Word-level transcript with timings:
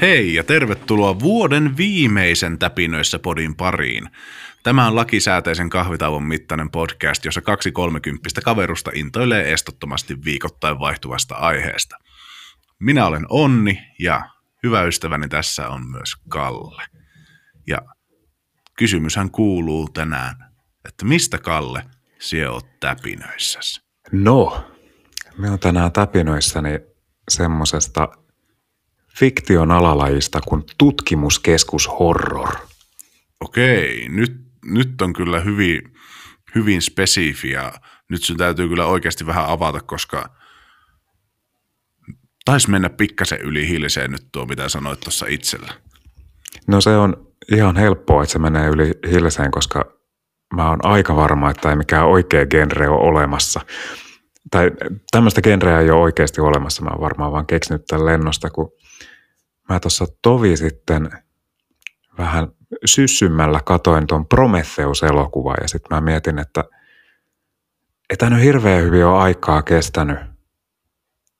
Hei 0.00 0.34
ja 0.34 0.44
tervetuloa 0.44 1.20
vuoden 1.20 1.76
viimeisen 1.76 2.58
Täpinöissä 2.58 3.18
podin 3.18 3.56
pariin. 3.56 4.08
Tämä 4.62 4.86
on 4.86 4.96
lakisääteisen 4.96 5.70
kahvitauon 5.70 6.22
mittainen 6.22 6.70
podcast, 6.70 7.24
jossa 7.24 7.40
kaksi 7.40 7.72
kolmekymppistä 7.72 8.40
kaverusta 8.40 8.90
intoilee 8.94 9.52
estottomasti 9.52 10.24
viikoittain 10.24 10.78
vaihtuvasta 10.78 11.34
aiheesta. 11.34 11.96
Minä 12.78 13.06
olen 13.06 13.26
Onni 13.28 13.78
ja 13.98 14.35
hyvä 14.62 14.82
ystäväni 14.82 15.28
tässä 15.28 15.68
on 15.68 15.90
myös 15.90 16.12
Kalle. 16.28 16.82
Ja 17.66 17.78
kysymyshän 18.78 19.30
kuuluu 19.30 19.88
tänään, 19.88 20.36
että 20.84 21.04
mistä 21.04 21.38
Kalle 21.38 21.84
sinä 22.18 22.50
oot 22.50 22.80
täpinöissäsi? 22.80 23.80
No, 24.12 24.70
me 25.38 25.50
on 25.50 25.58
tänään 25.58 25.92
täpinöissäni 25.92 26.80
semmosesta 27.30 28.08
fiktion 29.18 29.70
alalajista 29.70 30.40
kuin 30.40 30.64
tutkimuskeskus 30.78 31.88
horror. 31.88 32.48
Okei, 33.40 34.08
nyt, 34.08 34.36
nyt 34.64 35.02
on 35.02 35.12
kyllä 35.12 35.40
hyvin, 35.40 35.82
hyvin 36.54 36.82
spesifiä. 36.82 37.72
Nyt 38.10 38.24
sun 38.24 38.36
täytyy 38.36 38.68
kyllä 38.68 38.86
oikeasti 38.86 39.26
vähän 39.26 39.46
avata, 39.46 39.80
koska 39.80 40.36
taisi 42.46 42.70
mennä 42.70 42.90
pikkasen 42.90 43.40
yli 43.40 43.68
hiiliseen 43.68 44.10
nyt 44.10 44.26
tuo, 44.32 44.46
mitä 44.46 44.68
sanoit 44.68 45.00
tuossa 45.00 45.26
itsellä. 45.28 45.72
No 46.66 46.80
se 46.80 46.96
on 46.96 47.26
ihan 47.52 47.76
helppoa, 47.76 48.22
että 48.22 48.32
se 48.32 48.38
menee 48.38 48.68
yli 48.68 48.92
hilseen, 49.10 49.50
koska 49.50 49.84
mä 50.54 50.70
oon 50.70 50.78
aika 50.82 51.16
varma, 51.16 51.50
että 51.50 51.70
ei 51.70 51.76
mikään 51.76 52.06
oikea 52.06 52.46
genre 52.46 52.88
ole 52.88 53.08
olemassa. 53.08 53.60
Tai 54.50 54.70
tämmöistä 55.10 55.42
genreä 55.42 55.80
ei 55.80 55.90
ole 55.90 56.00
oikeasti 56.00 56.40
olemassa. 56.40 56.82
Mä 56.82 56.90
oon 56.90 57.00
varmaan 57.00 57.32
vaan 57.32 57.46
keksinyt 57.46 57.84
tämän 57.86 58.06
lennosta, 58.06 58.50
kun 58.50 58.72
mä 59.68 59.80
tuossa 59.80 60.06
tovi 60.22 60.56
sitten 60.56 61.10
vähän 62.18 62.48
syssymmällä 62.84 63.60
katoin 63.64 64.06
tuon 64.06 64.26
Prometheus-elokuvan 64.26 65.56
ja 65.62 65.68
sitten 65.68 65.96
mä 65.96 66.00
mietin, 66.00 66.38
että 66.38 66.64
ei 68.10 68.16
tämä 68.16 68.30
nyt 68.30 68.44
hirveän 68.44 68.82
hyvin 68.82 69.04
ole 69.04 69.18
aikaa 69.18 69.62
kestänyt, 69.62 70.18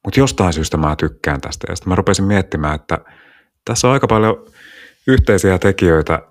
mutta 0.06 0.20
jostain 0.20 0.52
syystä 0.52 0.76
mä 0.76 0.96
tykkään 0.96 1.40
tästä. 1.40 1.66
Ja 1.68 1.76
sitten 1.76 1.90
mä 1.90 1.94
rupesin 1.94 2.24
miettimään, 2.24 2.74
että 2.74 2.98
tässä 3.64 3.88
on 3.88 3.92
aika 3.92 4.06
paljon 4.06 4.46
yhteisiä 5.06 5.58
tekijöitä 5.58 6.22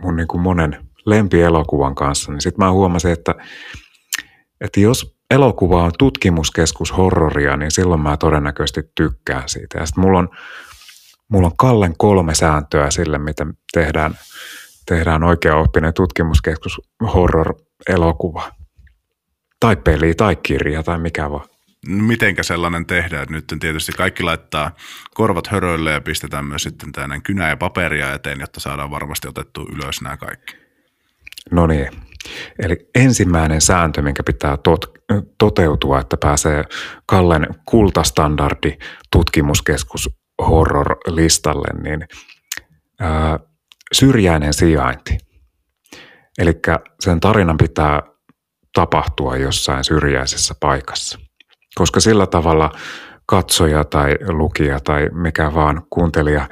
mun 0.00 0.16
niin 0.16 0.28
kuin 0.28 0.40
monen 0.40 0.86
lempielokuvan 1.06 1.94
kanssa, 1.94 2.32
niin 2.32 2.40
sitten 2.40 2.64
mä 2.64 2.72
huomasin, 2.72 3.12
että, 3.12 3.34
että 4.60 4.80
jos 4.80 5.16
elokuva 5.30 5.84
on 5.84 5.92
tutkimuskeskus 5.98 6.96
horroria, 6.96 7.56
niin 7.56 7.70
silloin 7.70 8.00
mä 8.00 8.16
todennäköisesti 8.16 8.82
tykkään 8.94 9.48
siitä. 9.48 9.78
Ja 9.78 9.86
sitten 9.86 10.04
mulla 10.04 10.18
on, 10.18 10.28
mulla 11.28 11.46
on 11.46 11.56
Kallen 11.56 11.94
kolme 11.98 12.34
sääntöä 12.34 12.90
sille, 12.90 13.18
miten 13.18 13.54
tehdään, 13.72 14.18
tehdään 14.86 15.24
oikeaoppinen 15.24 15.94
tutkimuskeskus 15.94 16.80
horror-elokuva. 17.14 18.52
Tai 19.60 19.76
peli, 19.76 20.14
tai 20.14 20.36
kirja, 20.36 20.82
tai 20.82 20.98
mikä 20.98 21.30
vaan. 21.30 21.57
Mitenkä 21.86 22.42
sellainen 22.42 22.86
tehdään? 22.86 23.26
Nyt 23.30 23.54
tietysti 23.60 23.92
kaikki 23.92 24.22
laittaa 24.22 24.70
korvat 25.14 25.46
höröille 25.46 25.92
ja 25.92 26.00
pistetään 26.00 26.44
myös 26.44 26.62
sitten 26.62 26.92
tänne 26.92 27.20
kynä 27.20 27.48
ja 27.48 27.56
paperia 27.56 28.14
eteen, 28.14 28.40
jotta 28.40 28.60
saadaan 28.60 28.90
varmasti 28.90 29.28
otettu 29.28 29.68
ylös 29.72 30.02
nämä 30.02 30.16
kaikki. 30.16 30.56
No 31.50 31.66
niin. 31.66 31.88
Eli 32.58 32.90
ensimmäinen 32.94 33.60
sääntö, 33.60 34.02
minkä 34.02 34.22
pitää 34.22 34.56
tot, 34.56 34.92
toteutua, 35.38 36.00
että 36.00 36.16
pääsee 36.16 36.64
Kallen 37.06 37.46
kultastandardi 37.64 38.78
tutkimuskeskus 39.12 40.10
horror-listalle, 40.38 41.82
niin 41.82 42.08
ää, 43.00 43.38
syrjäinen 43.92 44.54
sijainti. 44.54 45.18
Eli 46.38 46.52
sen 47.00 47.20
tarinan 47.20 47.56
pitää 47.56 48.02
tapahtua 48.74 49.36
jossain 49.36 49.84
syrjäisessä 49.84 50.54
paikassa. 50.60 51.27
Koska 51.74 52.00
sillä 52.00 52.26
tavalla 52.26 52.70
katsoja 53.26 53.84
tai 53.84 54.16
lukija 54.28 54.80
tai 54.80 55.08
mikä 55.12 55.54
vaan 55.54 55.82
kuuntelija 55.90 56.48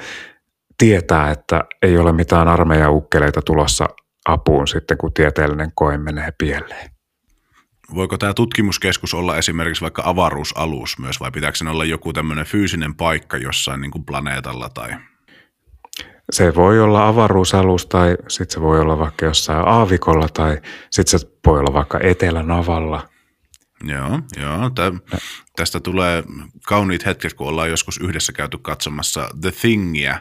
tietää, 0.79 1.31
että 1.31 1.65
ei 1.83 1.99
ole 1.99 2.13
mitään 2.13 2.49
armeijaukkeleita 2.49 3.43
tulossa 3.43 3.89
apuun 4.29 4.69
sitten, 4.69 4.99
kun 4.99 5.13
tieteellinen 5.13 5.73
koe 5.75 5.99
menee 5.99 6.33
pieleen. 6.39 6.91
Voiko 7.95 8.19
tämä 8.19 8.35
tutkimuskeskus 8.35 9.15
olla 9.15 9.37
esimerkiksi 9.37 9.83
vaikka 9.83 10.03
avaruusalus 10.05 10.99
myös, 10.99 11.21
vai 11.21 11.31
pitääkö 11.31 11.57
sen 11.57 11.69
olla 11.69 11.85
joku 11.85 12.13
tämmöinen 12.13 12.47
fyysinen 12.47 12.95
paikka 12.95 13.37
jossain 13.37 13.81
niin 13.81 13.91
kuin 13.91 14.05
planeetalla 14.05 14.69
tai 14.69 14.91
se 16.31 16.55
voi 16.55 16.81
olla 16.81 17.09
avaruusalus 17.09 17.87
tai 17.87 18.17
sitten 18.29 18.55
se 18.55 18.61
voi 18.61 18.81
olla 18.81 18.99
vaikka 18.99 19.27
jossain 19.27 19.69
aavikolla 19.69 20.29
tai 20.29 20.61
sitten 20.91 21.21
se 21.21 21.27
voi 21.47 21.61
olla 21.61 21.73
vaikka 21.73 22.01
Etelänavalla. 22.03 23.09
Joo, 23.85 24.21
joo. 24.37 24.71
Tä, 24.71 24.93
tästä 25.57 25.81
tulee 25.81 26.25
kauniit 26.67 27.07
hetket, 27.07 27.35
kun 27.35 27.49
ollaan 27.49 27.71
joskus 27.71 27.99
yhdessä 27.99 28.33
käyty 28.33 28.59
katsomassa 28.59 29.31
The 29.41 29.53
Thingia 29.53 30.19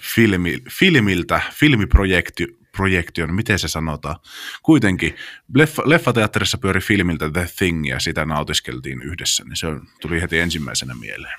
filmi, 0.00 0.58
filmiltä, 0.70 1.40
filmiprojekti, 1.52 2.46
projektion, 2.76 3.34
miten 3.34 3.58
se 3.58 3.68
sanotaan. 3.68 4.16
Kuitenkin 4.62 5.16
leffa, 5.54 5.82
leffateatterissa 5.86 6.58
pyöri 6.58 6.80
filmiltä 6.80 7.30
The 7.30 7.48
Thing 7.56 7.88
ja 7.88 8.00
sitä 8.00 8.24
nautiskeltiin 8.24 9.02
yhdessä, 9.02 9.44
niin 9.44 9.56
se 9.56 9.66
tuli 10.00 10.22
heti 10.22 10.38
ensimmäisenä 10.38 10.94
mieleen. 10.94 11.38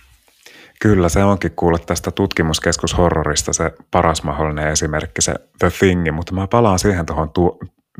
Kyllä, 0.81 1.09
se 1.09 1.23
onkin 1.23 1.51
kuulla 1.51 1.79
tästä 1.79 2.11
tutkimuskeskushorrorista 2.11 3.53
se 3.53 3.71
paras 3.91 4.23
mahdollinen 4.23 4.67
esimerkki, 4.67 5.21
se 5.21 5.33
The 5.59 5.71
Thing, 5.79 6.11
mutta 6.11 6.33
mä 6.33 6.47
palaan 6.47 6.79
siihen 6.79 7.05
tuohon 7.05 7.29
tuo, 7.29 7.59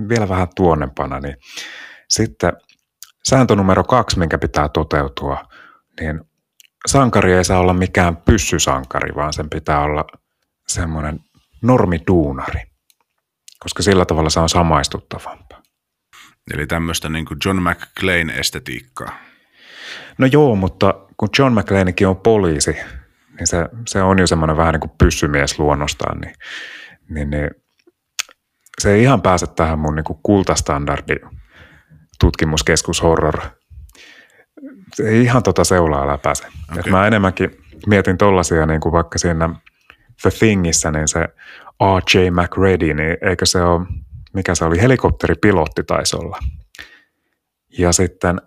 vielä 0.09 0.29
vähän 0.29 0.47
tuonnempana, 0.55 1.19
niin 1.19 1.37
sitten 2.09 2.53
sääntö 3.25 3.55
numero 3.55 3.83
kaksi, 3.83 4.19
minkä 4.19 4.37
pitää 4.37 4.69
toteutua, 4.69 5.45
niin 5.99 6.21
sankari 6.87 7.33
ei 7.33 7.43
saa 7.43 7.59
olla 7.59 7.73
mikään 7.73 8.17
pyssysankari, 8.17 9.15
vaan 9.15 9.33
sen 9.33 9.49
pitää 9.49 9.81
olla 9.81 10.05
semmoinen 10.67 11.19
normiduunari, 11.61 12.61
koska 13.59 13.83
sillä 13.83 14.05
tavalla 14.05 14.29
se 14.29 14.39
on 14.39 14.49
samaistuttavampaa. 14.49 15.63
Eli 16.53 16.67
tämmöistä 16.67 17.09
niin 17.09 17.25
kuin 17.25 17.37
John 17.45 17.59
McClane-estetiikkaa. 17.61 19.11
No 20.17 20.25
joo, 20.25 20.55
mutta 20.55 20.93
kun 21.17 21.29
John 21.39 21.53
McClanekin 21.53 22.07
on 22.07 22.17
poliisi, 22.17 22.71
niin 23.39 23.47
se, 23.47 23.69
se 23.87 24.01
on 24.01 24.19
jo 24.19 24.27
semmoinen 24.27 24.57
vähän 24.57 24.73
niin 24.73 24.81
kuin 24.81 24.91
pyssymies 24.97 25.59
luonnostaan, 25.59 26.21
niin, 26.21 26.35
niin, 27.09 27.29
niin 27.29 27.49
se 28.81 28.93
ei 28.93 29.01
ihan 29.01 29.21
pääse 29.21 29.47
tähän 29.47 29.79
mun 29.79 29.95
niin 29.95 30.03
kuin 30.03 30.19
kultastandardi 30.23 31.15
tutkimuskeskus 32.19 33.03
horror. 33.03 33.39
Ei 35.03 35.21
ihan 35.21 35.43
tota 35.43 35.63
seulaa 35.63 36.07
läpäise. 36.07 36.47
Okay. 36.47 36.79
Et 36.79 36.87
mä 36.87 37.07
enemmänkin 37.07 37.57
mietin 37.87 38.17
tollasia 38.17 38.65
niin 38.65 38.81
kuin 38.81 38.93
vaikka 38.93 39.17
siinä 39.19 39.49
The 40.21 40.29
Thingissä, 40.39 40.91
niin 40.91 41.07
se 41.07 41.19
R.J. 41.83 42.29
McReady, 42.29 42.93
niin 42.93 43.17
eikö 43.21 43.45
se 43.45 43.61
ole, 43.61 43.87
mikä 44.33 44.55
se 44.55 44.65
oli, 44.65 44.81
helikopteripilotti 44.81 45.83
taisi 45.83 46.17
olla. 46.17 46.39
Ja 47.77 47.91
sitten 47.91 48.41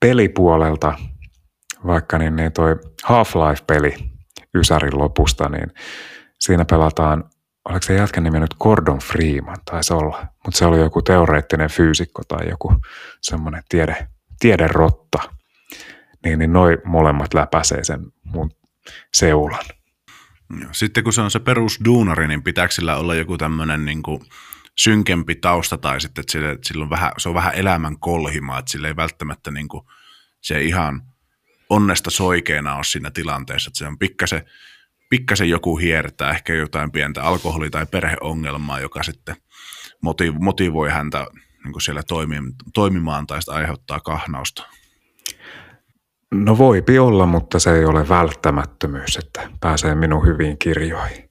pelipuolelta, 0.00 0.94
vaikka 1.86 2.18
niin, 2.18 2.36
niin 2.36 2.52
toi 2.52 2.76
Half-Life-peli 3.04 3.94
Ysärin 4.54 4.98
lopusta, 4.98 5.48
niin 5.48 5.72
siinä 6.38 6.64
pelataan, 6.64 7.24
oliko 7.68 7.82
se 7.82 7.94
jätkän 7.94 8.24
nimi 8.24 8.40
nyt 8.40 8.54
Gordon 8.54 8.98
Freeman, 8.98 9.56
taisi 9.64 9.92
olla, 9.92 10.26
mutta 10.44 10.58
se 10.58 10.66
oli 10.66 10.78
joku 10.78 11.02
teoreettinen 11.02 11.70
fyysikko 11.70 12.22
tai 12.28 12.48
joku 12.48 12.74
semmoinen 13.20 13.62
tiede, 13.68 14.08
tiederotta. 14.40 15.18
Niin, 16.24 16.38
niin 16.38 16.52
noi 16.52 16.78
molemmat 16.84 17.34
läpäisee 17.34 17.84
sen 17.84 18.00
mun 18.24 18.50
seulan. 19.14 19.64
Sitten 20.72 21.04
kun 21.04 21.12
se 21.12 21.20
on 21.20 21.30
se 21.30 21.38
perusduunari, 21.38 22.28
niin 22.28 22.42
pitääkö 22.42 22.74
sillä 22.74 22.96
olla 22.96 23.14
joku 23.14 23.38
tämmöinen 23.38 23.84
niin 23.84 24.02
synkempi 24.78 25.34
tausta 25.34 25.78
tai 25.78 26.00
sitten, 26.00 26.22
että 26.22 26.32
sille, 26.32 26.50
että 26.50 26.68
sillä 26.68 26.82
on 26.82 26.90
vähän, 26.90 27.12
se 27.18 27.28
on 27.28 27.34
vähän 27.34 27.54
elämän 27.54 27.98
kolhima, 27.98 28.58
että 28.58 28.70
sillä 28.70 28.88
ei 28.88 28.96
välttämättä 28.96 29.50
niin 29.50 29.68
kuin, 29.68 29.84
se 30.40 30.62
ihan 30.62 31.02
onnesta 31.70 32.10
soikeena 32.10 32.74
ole 32.74 32.84
siinä 32.84 33.10
tilanteessa, 33.10 33.68
että 33.68 33.78
se 33.78 33.86
on 33.86 33.98
pikkasen, 33.98 34.42
pikkasen 35.08 35.50
joku 35.50 35.76
hiertää, 35.78 36.30
ehkä 36.30 36.54
jotain 36.54 36.92
pientä 36.92 37.22
alkoholi- 37.22 37.70
tai 37.70 37.86
perheongelmaa, 37.86 38.80
joka 38.80 39.02
sitten 39.02 39.36
motivoi 40.38 40.90
häntä 40.90 41.26
niin 41.64 41.72
kuin 41.72 41.82
siellä 41.82 42.02
toimimaan 42.74 43.26
tai 43.26 43.38
aiheuttaa 43.48 44.00
kahnausta. 44.00 44.66
No 46.34 46.58
voipi 46.58 46.98
olla, 46.98 47.26
mutta 47.26 47.58
se 47.58 47.72
ei 47.74 47.84
ole 47.84 48.08
välttämättömyys, 48.08 49.16
että 49.16 49.50
pääsee 49.60 49.94
minun 49.94 50.26
hyviin 50.26 50.58
kirjoihin. 50.58 51.30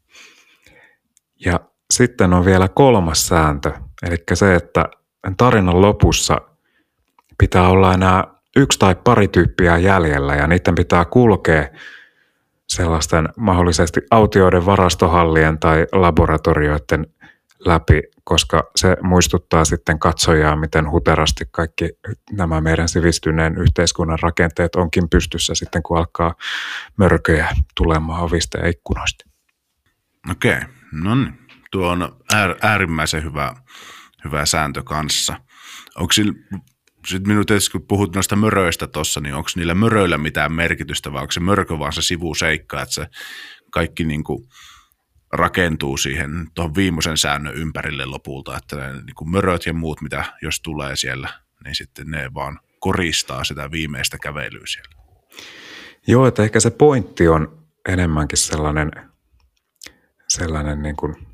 Ja 1.45 1.59
sitten 1.93 2.33
on 2.33 2.45
vielä 2.45 2.67
kolmas 2.67 3.27
sääntö, 3.27 3.71
eli 4.03 4.15
se, 4.33 4.55
että 4.55 4.85
tarinan 5.37 5.81
lopussa 5.81 6.41
pitää 7.37 7.67
olla 7.67 7.93
enää 7.93 8.23
yksi 8.55 8.79
tai 8.79 8.95
pari 9.03 9.27
tyyppiä 9.27 9.77
jäljellä 9.77 10.35
ja 10.35 10.47
niiden 10.47 10.75
pitää 10.75 11.05
kulkea 11.05 11.67
sellaisten 12.67 13.29
mahdollisesti 13.37 14.01
autioiden 14.11 14.65
varastohallien 14.65 15.59
tai 15.59 15.85
laboratorioiden 15.91 17.05
läpi, 17.65 18.01
koska 18.23 18.71
se 18.75 18.97
muistuttaa 19.01 19.65
sitten 19.65 19.99
katsojaa, 19.99 20.55
miten 20.55 20.91
huterasti 20.91 21.45
kaikki 21.51 21.89
nämä 22.31 22.61
meidän 22.61 22.89
sivistyneen 22.89 23.57
yhteiskunnan 23.57 24.19
rakenteet 24.21 24.75
onkin 24.75 25.09
pystyssä 25.09 25.55
sitten, 25.55 25.83
kun 25.83 25.97
alkaa 25.97 26.35
mörköjä 26.97 27.49
tulemaan 27.75 28.23
ovista 28.23 28.57
ja 28.57 28.67
ikkunoista. 28.67 29.25
Okei, 30.31 30.59
no 30.91 31.15
niin. 31.15 31.47
Tuo 31.71 31.87
on 31.87 32.17
äärimmäisen 32.61 33.23
hyvä, 33.23 33.53
hyvä 34.25 34.45
sääntö 34.45 34.83
kanssa. 34.83 35.35
Onko 35.95 36.13
sillä 36.13 36.33
sitten 37.07 37.31
minun 37.31 37.45
tietysti 37.45 37.71
kun 37.71 37.87
puhut 37.87 38.15
noista 38.15 38.35
möröistä 38.35 38.87
tuossa, 38.87 39.19
niin 39.19 39.35
onko 39.35 39.49
niillä 39.55 39.73
möröillä 39.73 40.17
mitään 40.17 40.53
merkitystä 40.53 41.13
vai 41.13 41.21
onko 41.21 41.31
se 41.31 41.39
mörkö 41.39 41.79
vaan 41.79 41.93
se 41.93 42.01
sivuseikka, 42.01 42.81
että 42.81 42.93
se 42.93 43.07
kaikki 43.71 44.03
niin 44.03 44.23
kuin 44.23 44.47
rakentuu 45.33 45.97
siihen 45.97 46.47
tuohon 46.55 46.75
viimeisen 46.75 47.17
säännön 47.17 47.55
ympärille 47.55 48.05
lopulta, 48.05 48.57
että 48.57 48.75
ne 48.75 48.93
niin 48.93 49.15
kuin 49.15 49.29
möröt 49.29 49.65
ja 49.65 49.73
muut, 49.73 50.01
mitä 50.01 50.25
jos 50.41 50.59
tulee 50.59 50.95
siellä, 50.95 51.29
niin 51.63 51.75
sitten 51.75 52.07
ne 52.11 52.33
vaan 52.33 52.59
koristaa 52.79 53.43
sitä 53.43 53.71
viimeistä 53.71 54.17
kävelyä 54.17 54.65
siellä. 54.65 54.97
Joo, 56.07 56.27
että 56.27 56.43
ehkä 56.43 56.59
se 56.59 56.69
pointti 56.69 57.27
on 57.27 57.67
enemmänkin 57.89 58.37
sellainen, 58.37 58.91
sellainen 60.27 60.81
niin 60.81 60.95
kuin 60.95 61.26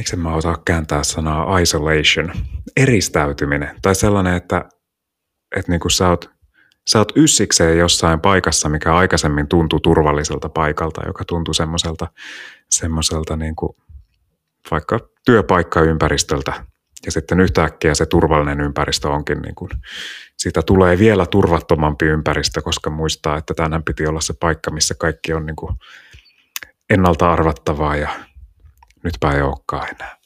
miksi 0.00 0.16
mä 0.16 0.34
osaa 0.34 0.56
kääntää 0.64 1.02
sanaa 1.02 1.58
isolation, 1.58 2.32
eristäytyminen. 2.76 3.76
Tai 3.82 3.94
sellainen, 3.94 4.34
että, 4.34 4.64
että 5.56 5.72
niin 5.72 5.80
kuin 5.80 5.92
sä, 5.92 6.08
oot, 6.08 6.30
sä 6.90 6.98
oot 6.98 7.12
yssikseen 7.16 7.78
jossain 7.78 8.20
paikassa, 8.20 8.68
mikä 8.68 8.94
aikaisemmin 8.94 9.48
tuntui 9.48 9.80
turvalliselta 9.80 10.48
paikalta, 10.48 11.06
joka 11.06 11.24
tuntui 11.24 11.54
semmoiselta, 11.54 12.06
semmoiselta 12.70 13.36
niin 13.36 13.56
kuin 13.56 13.72
vaikka 14.70 14.98
työpaikkaympäristöltä. 15.24 16.64
Ja 17.06 17.12
sitten 17.12 17.40
yhtäkkiä 17.40 17.94
se 17.94 18.06
turvallinen 18.06 18.60
ympäristö 18.60 19.08
onkin, 19.08 19.42
niin 19.42 19.54
kuin, 19.54 19.70
siitä 20.36 20.62
tulee 20.62 20.98
vielä 20.98 21.26
turvattomampi 21.26 22.06
ympäristö, 22.06 22.62
koska 22.62 22.90
muistaa, 22.90 23.36
että 23.36 23.54
tänään 23.54 23.84
piti 23.84 24.06
olla 24.06 24.20
se 24.20 24.34
paikka, 24.40 24.70
missä 24.70 24.94
kaikki 24.98 25.32
on 25.32 25.46
niin 25.46 25.56
kuin 25.56 25.76
ennalta 26.90 27.32
arvattavaa 27.32 27.96
ja 27.96 28.29
nytpä 29.04 29.32
ei 29.32 29.42
olekaan 29.42 29.88
enää. 29.88 30.16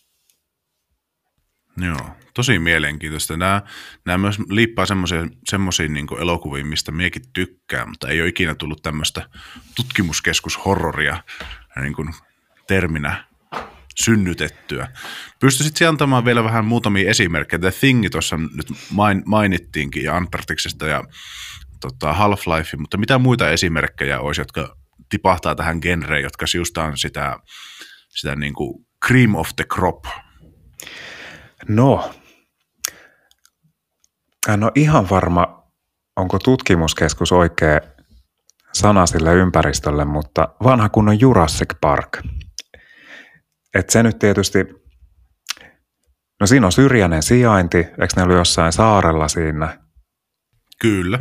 Joo, 1.77 2.17
tosi 2.35 2.59
mielenkiintoista. 2.59 3.37
Nämä, 3.37 3.63
nämä 4.05 4.19
myös 4.19 4.39
liippaa 4.49 4.87
semmoisiin 5.49 5.95
niin 5.95 6.07
elokuviin, 6.21 6.67
mistä 6.67 6.93
miekin 6.93 7.23
tykkään, 7.33 7.89
mutta 7.89 8.09
ei 8.09 8.21
ole 8.21 8.29
ikinä 8.29 8.55
tullut 8.55 8.83
tämmöistä 8.83 9.29
tutkimuskeskushorroria 9.77 11.23
niin 11.81 11.95
kuin 11.95 12.15
terminä 12.67 13.25
synnytettyä. 13.97 14.89
Pystyisit 15.41 15.83
antamaan 15.89 16.25
vielä 16.25 16.45
vähän 16.45 16.65
muutamia 16.65 17.11
esimerkkejä. 17.11 17.61
The 17.61 17.71
Thing 17.71 18.07
tuossa 18.11 18.37
nyt 18.37 18.73
main, 18.91 19.23
mainittiinkin 19.27 20.05
ja 20.05 20.17
Antarktiksesta 20.17 20.87
ja 20.87 21.05
tota, 21.81 22.13
Half-Life, 22.13 22.77
mutta 22.77 22.97
mitä 22.97 23.19
muita 23.19 23.51
esimerkkejä 23.51 24.21
olisi, 24.21 24.41
jotka 24.41 24.77
tipahtaa 25.09 25.55
tähän 25.55 25.79
genreen, 25.83 26.23
jotka 26.23 26.47
siustaan 26.47 26.99
sitä 26.99 27.39
sitä 28.17 28.37
niin 28.37 28.55
kuin 28.55 28.87
cream 29.07 29.35
of 29.35 29.49
the 29.57 29.65
crop? 29.65 30.05
No, 31.69 32.11
en 34.49 34.63
ole 34.63 34.73
ihan 34.75 35.11
varma, 35.11 35.73
onko 36.17 36.39
tutkimuskeskus 36.39 37.33
oikea 37.33 37.81
sana 38.73 39.07
sille 39.07 39.35
ympäristölle, 39.35 40.05
mutta 40.05 40.49
vanha 40.65 40.89
kunnon 40.89 41.21
Jurassic 41.21 41.75
Park. 41.81 42.19
Et 43.75 43.91
se 43.91 44.03
nyt 44.03 44.19
tietysti, 44.19 44.59
no 46.41 46.47
siinä 46.47 46.67
on 46.67 46.73
syrjäinen 46.73 47.23
sijainti, 47.23 47.79
eikö 47.79 48.07
ne 48.17 48.23
ollut 48.23 48.37
jossain 48.37 48.73
saarella 48.73 49.29
siinä? 49.29 49.79
Kyllä. 50.81 51.19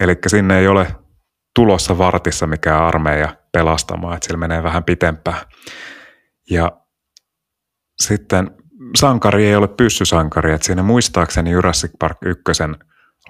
Eli 0.00 0.16
sinne 0.26 0.58
ei 0.58 0.68
ole 0.68 0.96
tulossa 1.54 1.98
vartissa 1.98 2.46
mikään 2.46 2.82
armeija 2.82 3.36
pelastamaan, 3.52 4.14
että 4.14 4.26
sillä 4.26 4.38
menee 4.38 4.62
vähän 4.62 4.84
pitempään. 4.84 5.40
Ja 6.50 6.72
sitten 8.00 8.50
sankari 8.96 9.46
ei 9.46 9.56
ole 9.56 9.68
pyssysankari, 9.68 10.52
että 10.52 10.66
siinä 10.66 10.82
muistaakseni 10.82 11.50
Jurassic 11.50 11.90
Park 11.98 12.18
1 12.24 12.42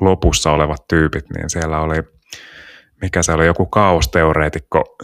lopussa 0.01 0.51
olevat 0.51 0.89
tyypit, 0.89 1.25
niin 1.31 1.51
siellä 1.51 1.81
oli, 1.81 1.97
mikä 3.03 3.23
se 3.23 3.33
oli, 3.33 3.47
joku 3.47 3.67
kaosteoreetikko, 3.67 4.97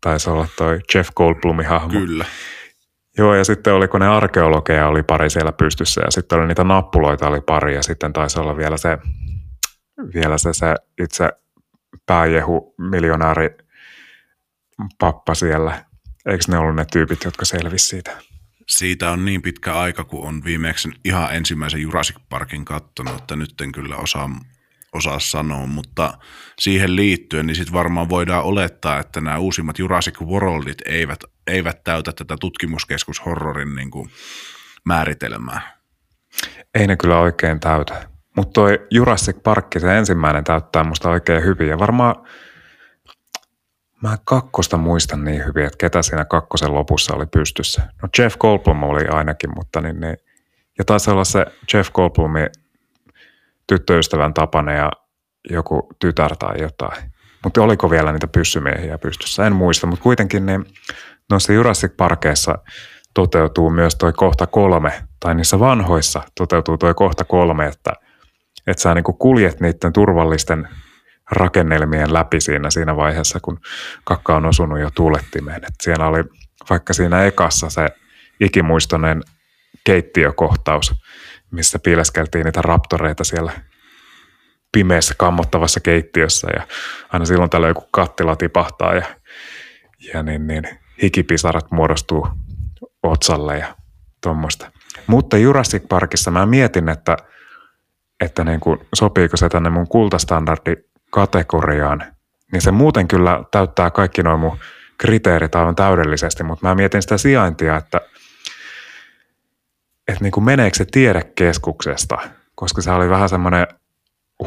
taisi 0.00 0.30
olla 0.30 0.48
toi 0.56 0.80
Jeff 0.94 1.10
Goldblumin 1.14 1.66
hahmo. 1.66 2.00
Kyllä. 2.00 2.24
Joo, 3.18 3.34
ja 3.34 3.44
sitten 3.44 3.74
oliko 3.74 3.98
ne 3.98 4.08
arkeologeja 4.08 4.88
oli 4.88 5.02
pari 5.02 5.30
siellä 5.30 5.52
pystyssä, 5.52 6.00
ja 6.04 6.10
sitten 6.10 6.38
oli 6.38 6.46
niitä 6.46 6.64
nappuloita 6.64 7.28
oli 7.28 7.40
pari, 7.40 7.74
ja 7.74 7.82
sitten 7.82 8.12
taisi 8.12 8.40
olla 8.40 8.56
vielä 8.56 8.76
se, 8.76 8.98
vielä 10.14 10.38
se, 10.38 10.52
se 10.52 10.74
itse 11.02 11.28
pääjehu 12.06 12.74
miljonääri 12.78 13.56
pappa 14.98 15.34
siellä. 15.34 15.85
Eikö 16.26 16.44
ne 16.48 16.58
ollut 16.58 16.76
ne 16.76 16.84
tyypit, 16.92 17.24
jotka 17.24 17.44
selvisi 17.44 17.86
siitä? 17.86 18.18
Siitä 18.68 19.10
on 19.10 19.24
niin 19.24 19.42
pitkä 19.42 19.74
aika, 19.74 20.04
kun 20.04 20.28
on 20.28 20.44
viimeksi 20.44 20.88
ihan 21.04 21.34
ensimmäisen 21.34 21.82
Jurassic 21.82 22.16
Parkin 22.28 22.64
kattonut, 22.64 23.18
että 23.18 23.36
nyt 23.36 23.60
en 23.60 23.72
kyllä 23.72 23.96
osaa, 23.96 24.30
osaa 24.92 25.18
sanoa, 25.18 25.66
mutta 25.66 26.18
siihen 26.58 26.96
liittyen, 26.96 27.46
niin 27.46 27.54
sitten 27.56 27.72
varmaan 27.72 28.08
voidaan 28.08 28.44
olettaa, 28.44 28.98
että 28.98 29.20
nämä 29.20 29.38
uusimmat 29.38 29.78
Jurassic 29.78 30.20
Worldit 30.20 30.78
eivät, 30.84 31.20
eivät 31.46 31.84
täytä 31.84 32.12
tätä 32.12 32.36
tutkimuskeskus-horrorin 32.40 33.76
niin 33.76 33.90
kuin 33.90 34.10
määritelmää. 34.84 35.76
Ei 36.74 36.86
ne 36.86 36.96
kyllä 36.96 37.18
oikein 37.18 37.60
täytä. 37.60 38.08
Mutta 38.36 38.52
toi 38.52 38.86
Jurassic 38.90 39.42
Park, 39.42 39.66
se 39.78 39.98
ensimmäinen 39.98 40.44
täyttää 40.44 40.84
musta 40.84 41.10
oikein 41.10 41.44
hyvin. 41.44 41.68
Ja 41.68 41.78
varmaan 41.78 42.16
Mä 44.02 44.16
kakkosta 44.24 44.76
muistan 44.76 45.24
niin 45.24 45.46
hyvin, 45.46 45.64
että 45.64 45.78
ketä 45.78 46.02
siinä 46.02 46.24
kakkosen 46.24 46.74
lopussa 46.74 47.14
oli 47.14 47.26
pystyssä. 47.26 47.82
No 48.02 48.08
Jeff 48.18 48.38
Goldblum 48.38 48.82
oli 48.82 49.04
ainakin, 49.04 49.50
mutta 49.56 49.80
niin, 49.80 50.00
niin 50.00 50.16
ja 50.78 50.84
taisi 50.84 51.10
olla 51.10 51.24
se 51.24 51.46
Jeff 51.74 51.92
Goldblumin 51.92 52.48
tyttöystävän 53.66 54.34
tapane 54.34 54.74
ja 54.74 54.90
joku 55.50 55.88
tytär 55.98 56.36
tai 56.36 56.60
jotain. 56.60 57.12
Mutta 57.44 57.62
oliko 57.62 57.90
vielä 57.90 58.12
niitä 58.12 58.26
pyssymiehiä 58.26 58.98
pystyssä? 58.98 59.46
En 59.46 59.52
muista, 59.52 59.86
mutta 59.86 60.02
kuitenkin 60.02 60.46
niin 60.46 60.64
noissa 61.30 61.52
Jurassic 61.52 61.96
Parkeissa 61.96 62.58
toteutuu 63.14 63.70
myös 63.70 63.94
toi 63.94 64.12
kohta 64.12 64.46
kolme, 64.46 64.92
tai 65.20 65.34
niissä 65.34 65.58
vanhoissa 65.58 66.22
toteutuu 66.38 66.78
toi 66.78 66.94
kohta 66.94 67.24
kolme, 67.24 67.66
että, 67.66 67.92
että 68.66 68.82
sä 68.82 68.94
niin 68.94 69.04
kuljet 69.04 69.60
niiden 69.60 69.92
turvallisten 69.92 70.68
rakennelmien 71.30 72.12
läpi 72.12 72.40
siinä, 72.40 72.70
siinä 72.70 72.96
vaiheessa, 72.96 73.40
kun 73.40 73.60
kakka 74.04 74.36
on 74.36 74.46
osunut 74.46 74.80
jo 74.80 74.90
tuulettimeen. 74.90 75.64
Et 75.64 75.74
siellä 75.82 76.06
oli 76.06 76.24
vaikka 76.70 76.92
siinä 76.92 77.24
ekassa 77.24 77.70
se 77.70 77.88
ikimuistoinen 78.40 79.22
keittiökohtaus, 79.84 80.94
missä 81.50 81.78
piileskeltiin 81.78 82.44
niitä 82.44 82.62
raptoreita 82.62 83.24
siellä 83.24 83.52
pimeässä 84.72 85.14
kammottavassa 85.18 85.80
keittiössä 85.80 86.48
ja 86.56 86.66
aina 87.12 87.24
silloin 87.24 87.50
tällöin 87.50 87.70
joku 87.70 87.88
kattila 87.90 88.36
tipahtaa 88.36 88.94
ja, 88.94 89.06
ja 90.14 90.22
niin, 90.22 90.46
niin, 90.46 90.68
hikipisarat 91.02 91.70
muodostuu 91.70 92.28
otsalle 93.02 93.58
ja 93.58 93.76
tuommoista. 94.22 94.72
Mutta 95.06 95.36
Jurassic 95.36 95.88
Parkissa 95.88 96.30
mä 96.30 96.46
mietin, 96.46 96.88
että, 96.88 97.16
että 98.24 98.44
niin 98.44 98.60
kuin, 98.60 98.78
sopiiko 98.94 99.36
se 99.36 99.48
tänne 99.48 99.70
mun 99.70 99.88
kultastandardi 99.88 100.76
kategoriaan, 101.16 102.04
niin 102.52 102.62
se 102.62 102.70
muuten 102.70 103.08
kyllä 103.08 103.44
täyttää 103.50 103.90
kaikki 103.90 104.22
noin 104.22 104.40
mun 104.40 104.58
kriteerit 104.98 105.54
aivan 105.54 105.76
täydellisesti, 105.76 106.44
mutta 106.44 106.68
mä 106.68 106.74
mietin 106.74 107.02
sitä 107.02 107.18
sijaintia, 107.18 107.76
että, 107.76 108.00
että 110.08 110.24
niin 110.24 110.32
kuin 110.32 110.44
meneekö 110.44 110.76
se 110.76 110.84
tiedekeskuksesta, 110.84 112.18
koska 112.54 112.82
se 112.82 112.90
oli 112.90 113.08
vähän 113.08 113.28
semmoinen 113.28 113.66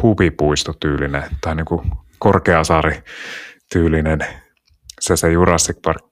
huvipuistotyylinen 0.01 1.23
tai 1.41 1.55
niin 1.55 1.65
kuin 1.65 1.91
Korkeasaari-tyylinen 2.19 4.25
se 5.01 5.17
se 5.17 5.31
Jurassic 5.31 5.81
Park. 5.81 6.05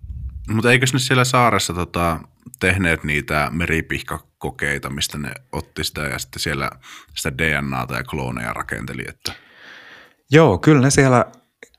Mutta 0.50 0.72
eikö 0.72 0.86
ne 0.94 1.00
siellä 1.00 1.24
saaressa 1.24 1.74
tota, 1.74 2.20
tehneet 2.60 3.04
niitä 3.04 3.48
meripihkakokeita, 3.52 4.90
mistä 4.90 5.18
ne 5.18 5.32
otti 5.52 5.84
sitä 5.84 6.02
ja 6.02 6.20
sitten 6.20 6.40
siellä 6.40 6.70
sitä 7.16 7.38
DNAta 7.38 7.96
ja 7.96 8.04
klooneja 8.04 8.54
rakenteli, 8.54 9.04
että 9.08 9.47
Joo, 10.32 10.58
kyllä 10.58 10.82
ne 10.82 10.90
siellä, 10.90 11.26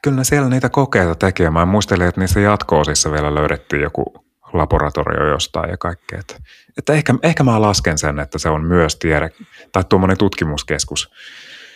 kyllä 0.02 0.17
ne 0.17 0.25
siellä 0.25 0.49
niitä 0.49 0.69
kokeita 0.69 1.14
tekee. 1.14 1.50
Mä 1.50 1.64
muistelin, 1.64 2.09
että 2.09 2.21
niissä 2.21 2.40
jatko-osissa 2.40 3.12
vielä 3.12 3.35
löydettiin 3.35 3.83
joku 3.83 4.05
laboratorio 4.52 5.28
jostain 5.28 5.71
ja 5.71 5.76
kaikkea. 5.76 6.21
Että, 6.21 6.35
että 6.78 6.93
ehkä, 6.93 7.14
ehkä 7.23 7.45
mä 7.45 7.61
lasken 7.61 7.99
sen, 7.99 8.19
että 8.19 8.38
se 8.38 8.49
on 8.49 8.64
myös 8.64 8.97
tiede, 8.97 9.31
tai 9.73 9.85
tuommoinen 9.85 10.19
tutkimuskeskus 10.19 11.11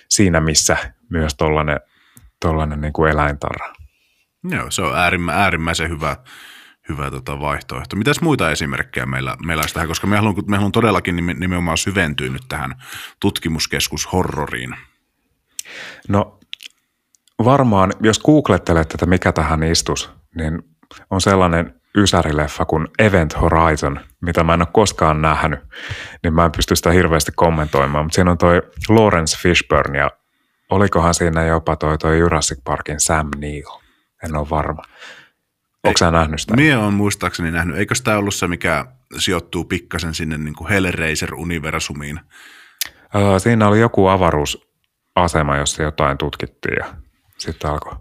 siinä, 0.09 0.41
missä 0.41 0.76
myös 1.11 1.35
tollainen, 1.35 1.81
tollainen 2.41 2.81
niin 2.81 2.93
kuin 2.93 3.11
eläintarha. 3.11 3.73
Joo, 4.50 4.71
se 4.71 4.83
on 4.83 4.99
äärimmä, 4.99 5.33
äärimmäisen 5.33 5.88
hyvä, 5.88 6.17
hyvä 6.88 7.11
tota 7.11 7.41
vaihtoehto. 7.41 7.97
Mitäs 7.97 8.21
muita 8.21 8.50
esimerkkejä 8.50 9.07
meillä, 9.07 9.37
meillä 9.47 9.61
olisi 9.61 9.75
tähän, 9.75 9.88
koska 9.88 10.07
me 10.07 10.17
haluan, 10.17 10.35
me 10.47 10.57
haluan 10.57 10.73
todellakin 10.73 11.17
nimenomaan 11.17 11.79
syventyä 11.79 12.29
nyt 12.29 12.43
tähän 12.49 12.83
tutkimuskeskushorroriin. 13.21 14.76
No 16.09 16.38
varmaan, 17.45 17.93
jos 18.01 18.19
googlettelet, 18.19 18.95
että 18.95 19.07
mikä 19.07 19.33
tähän 19.33 19.62
istus, 19.62 20.11
niin 20.35 20.62
on 21.11 21.21
sellainen 21.21 21.75
ysärileffa 21.97 22.65
kuin 22.65 22.89
Event 22.99 23.41
Horizon, 23.41 24.01
mitä 24.21 24.45
mä 24.45 24.55
en 24.55 24.62
ole 24.62 24.69
koskaan 24.73 25.23
nähnyt, 25.23 25.61
niin 26.23 26.35
mä 26.35 26.45
en 26.45 26.53
pysty 26.53 26.77
sitä 26.77 26.91
hirveästi 26.91 27.33
kommentoimaan, 27.37 28.05
mutta 28.05 28.15
siinä 28.15 28.31
on 28.31 28.39
toi 28.39 28.62
Lawrence 28.89 29.39
Fishburne 29.39 29.99
ja 29.99 30.11
olikohan 30.71 31.15
siinä 31.15 31.47
jopa 31.47 31.77
toi, 31.77 31.99
toi 31.99 32.19
Jurassic 32.19 32.59
Parkin 32.65 33.01
Sam 33.01 33.29
Neill, 33.39 33.71
en 34.25 34.37
ole 34.37 34.51
varma. 34.51 34.83
Onko 35.85 35.99
sä 35.99 36.11
nähnyt 36.11 36.41
sitä? 36.41 36.57
Mie 36.57 36.77
on 36.77 36.95
muistaakseni 36.95 37.51
nähnyt. 37.51 37.77
Eikö 37.77 37.95
tämä 38.05 38.19
ollut 38.19 38.35
se, 38.35 38.49
mikä 38.49 38.87
sijoittuu 39.19 39.65
pikkasen 39.65 40.15
sinne 40.15 40.39
niin 40.39 40.55
kuin 40.55 40.71
Hellraiser-universumiin? 40.71 42.21
Öö, 43.15 43.39
siinä 43.39 43.69
oli 43.69 43.81
joku 43.81 44.07
avaruusasema, 44.07 45.57
jossa 45.57 45.83
jotain 45.83 46.19
tutkittiin 46.19 46.77
ja 46.79 46.95
sitten 47.43 47.71
alkoi 47.71 47.95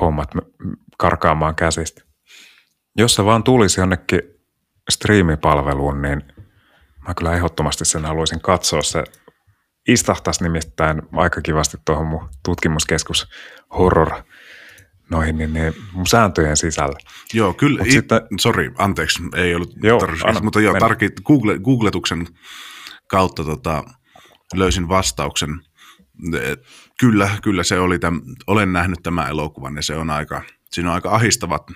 hommat 0.00 0.30
karkaamaan 0.98 1.54
käsistä. 1.54 2.02
Jos 2.96 3.14
se 3.14 3.24
vaan 3.24 3.44
tulisi 3.44 3.80
jonnekin 3.80 4.20
striimipalveluun, 4.90 6.02
niin 6.02 6.22
mä 7.08 7.14
kyllä 7.14 7.34
ehdottomasti 7.34 7.84
sen 7.84 8.04
haluaisin 8.04 8.40
katsoa. 8.40 8.82
Se 8.82 9.04
istahtaisi 9.88 10.42
nimittäin 10.42 11.02
aika 11.12 11.40
kivasti 11.40 11.76
tuohon 11.84 12.06
mun 12.06 12.28
tutkimuskeskus 12.44 13.28
horror 13.78 14.10
noihin 15.10 15.38
niin, 15.38 15.52
niin 15.52 15.74
mun 15.92 16.06
sääntöjen 16.06 16.56
sisällä. 16.56 16.98
Joo, 17.34 17.54
kyllä. 17.54 17.82
It, 17.84 17.92
sitten, 17.92 18.20
sorry, 18.40 18.74
anteeksi, 18.78 19.22
ei 19.36 19.54
ollut 19.54 19.72
joo, 19.82 19.98
tarkoitus, 19.98 20.42
mutta 20.42 20.60
joo, 20.60 20.78
tarki, 20.78 21.10
Google, 21.24 21.58
googletuksen 21.58 22.26
kautta 23.08 23.44
tota, 23.44 23.84
löysin 24.54 24.88
vastauksen. 24.88 25.50
Kyllä, 27.00 27.30
kyllä 27.42 27.62
se 27.62 27.78
oli, 27.78 27.98
täm, 27.98 28.20
olen 28.46 28.72
nähnyt 28.72 28.98
tämän 29.02 29.28
elokuvan 29.28 29.76
ja 29.76 29.82
se 29.82 29.94
on 29.94 30.10
aika, 30.10 30.42
siinä 30.70 30.88
on 30.88 30.94
aika 30.94 31.10
ahistavat, 31.10 31.70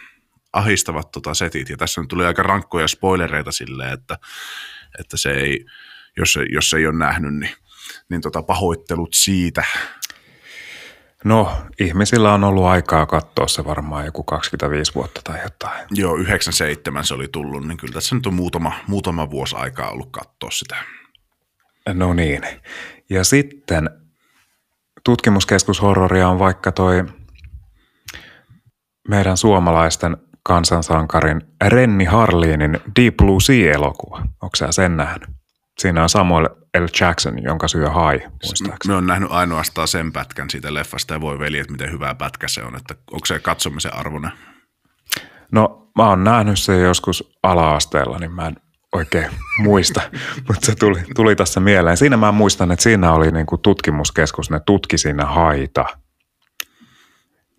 ahistavat 0.53 1.11
tota 1.11 1.35
setit 1.35 1.69
ja 1.69 1.77
tässä 1.77 2.05
tuli 2.09 2.25
aika 2.25 2.43
rankkoja 2.43 2.89
spoilereita 2.89 3.53
silleen, 3.53 3.93
että, 3.93 4.19
että 4.99 5.17
se 5.17 5.31
ei, 5.31 5.67
jos, 6.17 6.39
jos 6.53 6.75
ei 6.75 6.87
ole 6.87 6.99
nähnyt, 6.99 7.35
niin, 7.35 7.55
niin 8.09 8.21
tota 8.21 8.43
pahoittelut 8.43 9.15
siitä. 9.15 9.65
No, 11.25 11.53
ihmisillä 11.81 12.35
on 12.35 12.45
ollut 12.45 12.65
aikaa 12.65 13.07
katsoa 13.07 13.49
se 13.49 13.65
varmaan 13.65 14.07
joku 14.07 14.23
25 14.23 14.95
vuotta 14.95 15.21
tai 15.25 15.43
jotain. 15.43 15.87
Joo, 15.91 16.17
97 16.17 17.05
se 17.05 17.15
oli 17.15 17.29
tullut, 17.33 17.67
niin 17.67 17.79
kyllä 17.79 17.95
tässä 17.95 18.15
nyt 18.15 18.27
on 18.27 18.35
muutama, 18.35 18.73
muutama 18.87 19.31
vuosi 19.31 19.57
aikaa 19.57 19.91
ollut 19.91 20.11
katsoa 20.11 20.51
sitä. 20.51 20.77
No 21.95 22.15
niin. 22.15 22.43
Ja 23.11 23.25
sitten 23.25 24.02
tutkimuskeskushorroria 25.05 26.29
on 26.29 26.39
vaikka 26.39 26.73
toi 26.73 27.05
meidän 29.09 29.37
suomalaisten 29.37 30.17
kansansankarin 30.43 31.43
Renni 31.69 32.05
Harliinin 32.05 32.81
Deep 33.01 33.17
Blue 33.17 33.41
Sea-elokuva. 33.41 34.19
Onko 34.43 34.57
sä 34.57 34.73
sen 34.73 34.97
nähnyt? 34.97 35.29
Siinä 35.79 36.03
on 36.03 36.09
Samuel 36.09 36.49
L. 36.79 36.87
Jackson, 37.01 37.43
jonka 37.43 37.69
syö 37.69 37.91
hai, 37.91 38.19
muistaakseni. 38.45 38.93
Me 38.93 38.95
on 38.95 39.07
nähnyt 39.07 39.31
ainoastaan 39.33 39.89
sen 39.89 40.13
pätkän 40.13 40.51
siitä 40.51 40.75
leffasta 40.75 41.15
ja 41.15 41.21
voi 41.21 41.39
veli, 41.39 41.59
että 41.59 41.73
miten 41.73 41.93
hyvä 41.93 42.15
pätkä 42.15 42.49
se 42.49 42.63
on. 42.63 42.77
Että 42.77 42.95
onko 43.13 43.27
se 43.27 43.39
katsomisen 43.39 43.95
arvoinen? 43.95 44.33
No 45.53 45.89
mä 45.97 46.09
oon 46.09 46.25
nähnyt 46.25 46.59
sen 46.59 46.83
joskus 46.83 47.33
ala-asteella, 47.43 48.19
niin 48.19 48.33
mä 48.33 48.47
en 48.47 48.57
oikein 48.93 49.31
muista, 49.59 50.01
mutta 50.49 50.67
se 50.67 50.75
tuli, 50.75 51.03
tuli 51.15 51.37
tässä 51.37 51.61
mieleen. 51.61 51.97
Siinä 51.97 52.17
mä 52.17 52.33
muistan, 52.33 52.73
että 52.73 52.83
siinä 52.83 53.13
oli 53.13 53.31
niin 53.31 53.47
kuin 53.47 53.61
tutkimuskeskus, 53.61 54.51
ne 54.51 54.61
tutki 54.67 54.99
siinä 54.99 55.25
haita, 55.25 55.85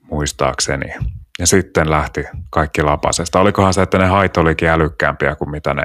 muistaakseni. 0.01 0.93
Ja 1.39 1.47
sitten 1.47 1.89
lähti 1.89 2.23
kaikki 2.49 2.81
lapasesta. 2.81 3.39
Olikohan 3.39 3.73
se, 3.73 3.81
että 3.81 3.97
ne 3.97 4.05
hait 4.05 4.37
olikin 4.37 4.69
älykkäämpiä 4.69 5.35
kuin 5.35 5.51
mitä 5.51 5.73
ne, 5.73 5.83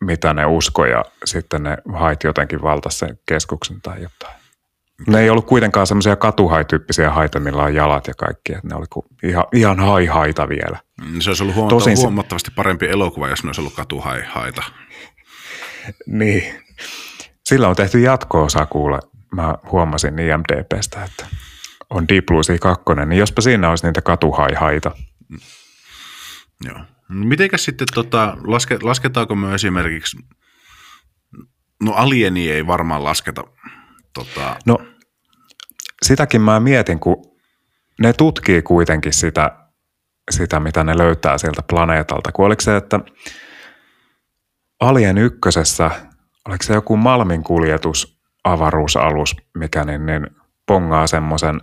mitä 0.00 0.34
ne 0.34 0.46
uskoi 0.46 0.90
ja 0.90 1.04
sitten 1.24 1.62
ne 1.62 1.78
hait 1.94 2.24
jotenkin 2.24 2.62
valtasi 2.62 2.98
sen 2.98 3.18
keskuksen 3.26 3.80
tai 3.82 4.02
jotain. 4.02 4.41
Ne 5.06 5.20
ei 5.20 5.30
ollut 5.30 5.46
kuitenkaan 5.46 5.86
semmoisia 5.86 6.16
katuhaityyppisiä 6.16 7.10
haita, 7.10 7.40
millä 7.40 7.62
on 7.62 7.74
jalat 7.74 8.06
ja 8.06 8.14
kaikki. 8.14 8.52
Ne 8.52 8.74
oli 8.74 8.86
ihan, 9.22 9.44
ihan 9.52 9.80
hai-haita 9.80 10.48
vielä. 10.48 10.78
Mm, 11.04 11.20
se 11.20 11.30
olisi 11.30 11.42
ollut 11.42 11.56
huomattavasti, 11.56 11.90
Tosin 11.90 12.04
huomattavasti 12.04 12.50
parempi 12.56 12.86
elokuva, 12.86 13.28
jos 13.28 13.44
ne 13.44 13.48
olisi 13.48 13.60
ollut 13.60 13.74
katuhai-haita. 13.74 14.62
niin. 16.06 16.54
Sillä 17.44 17.68
on 17.68 17.76
tehty 17.76 18.00
jatko-osa 18.00 18.66
kuule. 18.66 18.98
Mä 19.34 19.54
huomasin 19.72 20.18
IMDBstä, 20.18 21.04
että 21.04 21.26
on 21.90 22.08
Deep 22.08 22.26
Blue 22.26 22.42
Sea 22.42 22.58
2, 22.58 22.84
niin 23.06 23.18
jospa 23.18 23.42
siinä 23.42 23.70
olisi 23.70 23.86
niitä 23.86 24.02
katuhai-haita. 24.02 24.90
Mm. 25.28 25.38
Joo. 26.64 26.80
Mitenkäs 27.08 27.64
sitten, 27.64 27.86
tota, 27.94 28.36
laske, 28.44 28.78
lasketaanko 28.82 29.34
me 29.34 29.54
esimerkiksi, 29.54 30.18
no 31.82 31.92
alieni 31.92 32.50
ei 32.50 32.66
varmaan 32.66 33.04
lasketa. 33.04 33.44
Tota... 34.12 34.56
No 34.66 34.78
sitäkin 36.02 36.40
mä 36.40 36.60
mietin, 36.60 37.00
kun 37.00 37.32
ne 38.00 38.12
tutkii 38.12 38.62
kuitenkin 38.62 39.12
sitä, 39.12 39.50
sitä, 40.30 40.60
mitä 40.60 40.84
ne 40.84 40.98
löytää 40.98 41.38
sieltä 41.38 41.62
planeetalta. 41.68 42.32
Kun 42.32 42.46
oliko 42.46 42.60
se, 42.60 42.76
että 42.76 43.00
Alien 44.80 45.18
ykkösessä, 45.18 45.90
oliko 46.48 46.62
se 46.62 46.74
joku 46.74 46.96
Malmin 46.96 47.44
kuljetus 47.44 48.20
avaruusalus, 48.44 49.36
mikä 49.54 49.84
niin, 49.84 50.06
niin 50.06 50.26
pongaa 50.66 51.06
semmoisen 51.06 51.60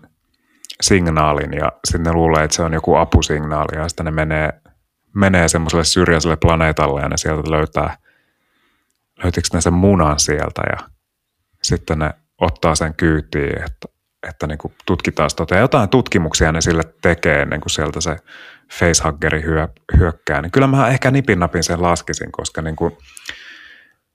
signaalin 0.81 1.53
ja 1.53 1.71
sitten 1.85 2.03
ne 2.03 2.13
luulee, 2.13 2.43
että 2.43 2.55
se 2.55 2.63
on 2.63 2.73
joku 2.73 2.95
apusignaali 2.95 3.77
ja 3.77 3.89
sitten 3.89 4.05
ne 4.05 4.11
menee, 4.11 4.61
menee 5.15 5.47
semmoiselle 5.47 5.83
syrjäiselle 5.83 6.37
planeetalle 6.37 7.01
ja 7.01 7.09
ne 7.09 7.17
sieltä 7.17 7.51
löytää, 7.51 7.97
löytikö 9.23 9.47
ne 9.53 9.61
sen 9.61 9.73
munan 9.73 10.19
sieltä 10.19 10.61
ja 10.69 10.77
sitten 11.63 11.99
ne 11.99 12.13
ottaa 12.41 12.75
sen 12.75 12.93
kyytiin, 12.93 13.57
että 13.57 13.98
että 14.27 14.47
niin 14.47 14.57
kuin 14.57 14.73
tutkitaan 14.85 15.29
sitä. 15.29 15.45
Ja 15.51 15.59
jotain 15.61 15.89
tutkimuksia 15.89 16.51
ne 16.51 16.61
sille 16.61 16.83
tekee 17.01 17.41
ennen 17.41 17.61
kuin 17.61 17.71
sieltä 17.71 18.01
se 18.01 18.15
facehuggeri 18.73 19.43
hyö, 19.43 19.67
hyökkää. 19.97 20.41
Niin 20.41 20.51
kyllä 20.51 20.67
mä 20.67 20.87
ehkä 20.87 21.11
nipin 21.11 21.39
napin 21.39 21.63
sen 21.63 21.81
laskisin, 21.81 22.31
koska 22.31 22.61
niin 22.61 22.75
kuin, 22.75 22.97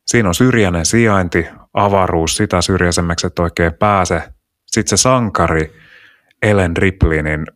siinä 0.06 0.28
on 0.28 0.34
syrjäinen 0.34 0.87
sijainti, 0.87 1.46
avaruus, 1.75 2.37
sitä 2.37 2.62
syrjäisemmäksi 2.62 3.26
et 3.26 3.38
oikein 3.38 3.75
pääse. 3.75 4.23
Sitten 4.66 4.99
se 4.99 5.02
sankari, 5.02 5.76
Ellen 6.42 6.76
Ripley, 6.76 7.23
niin 7.23 7.46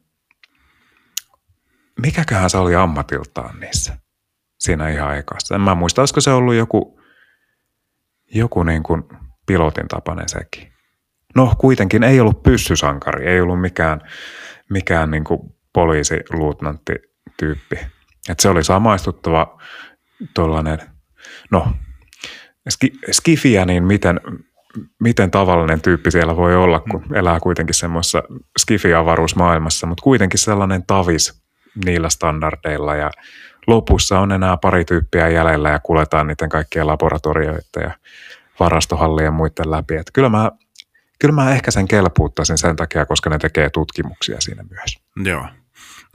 mikäköhän 2.03 2.51
se 2.51 2.59
oli 2.59 2.75
ammatiltaan 2.75 3.61
niissä 3.61 3.97
siinä 4.59 4.89
ihan 4.89 5.17
ekassa. 5.17 5.55
En 5.55 5.61
mä 5.61 5.75
muista, 5.75 6.03
olisiko 6.03 6.21
se 6.21 6.31
ollut 6.31 6.55
joku, 6.55 7.01
joku 8.35 8.63
niin 8.63 8.83
kuin 8.83 9.03
pilotin 9.47 9.89
tapainen 9.89 10.29
sekin. 10.29 10.78
No 11.39 11.55
kuitenkin 11.59 12.05
ei 12.05 12.21
ollut 12.21 12.43
pyssysankari, 12.43 13.27
ei 13.27 13.41
ollut 13.41 13.61
mikään, 13.61 14.01
mikään 14.71 15.11
niin 15.11 15.25
kuin 15.25 15.41
poliisiluutnantti 15.73 16.93
tyyppi. 17.37 17.79
Et 18.29 18.41
se 18.41 18.49
oli 18.49 18.65
samaistuttava 18.65 19.59
tuollainen, 20.35 20.79
no 21.51 21.73
skifiä, 23.11 23.65
niin 23.65 23.85
miten, 23.85 24.21
miten 25.03 25.31
tavallinen 25.31 25.81
tyyppi 25.81 26.11
siellä 26.11 26.37
voi 26.37 26.57
olla, 26.57 26.81
kun 26.81 27.05
mm. 27.09 27.15
elää 27.15 27.41
kuitenkin 27.41 27.75
semmoisessa 27.75 28.23
skifi-avaruusmaailmassa, 28.59 29.87
mutta 29.87 30.03
kuitenkin 30.03 30.39
sellainen 30.39 30.87
tavis 30.87 31.43
niillä 31.85 32.11
standardeilla 32.11 32.97
ja 32.97 33.11
lopussa 33.67 34.21
on 34.21 34.33
enää 34.33 34.57
pari 34.57 34.85
tyyppiä 34.85 35.29
jäljellä 35.29 35.71
ja 35.71 35.79
kuljetaan 35.79 36.27
niiden 36.27 36.49
kaikkien 36.49 36.87
laboratorioita 36.87 37.81
ja 37.81 37.91
varastohallien 38.61 39.33
muiden 39.33 39.71
läpi. 39.71 39.97
Että 39.97 40.13
kyllä 40.13 40.29
mä 40.29 40.51
kyllä 41.19 41.35
mä 41.35 41.51
ehkä 41.51 41.71
sen 41.71 41.89
kelpuuttaisin 41.89 42.59
sen 42.59 42.77
takia, 42.77 43.07
koska 43.07 43.31
ne 43.31 43.39
tekee 43.39 43.71
tutkimuksia 43.71 44.41
siinä 44.41 44.65
myös. 44.71 44.99
Joo. 45.25 45.49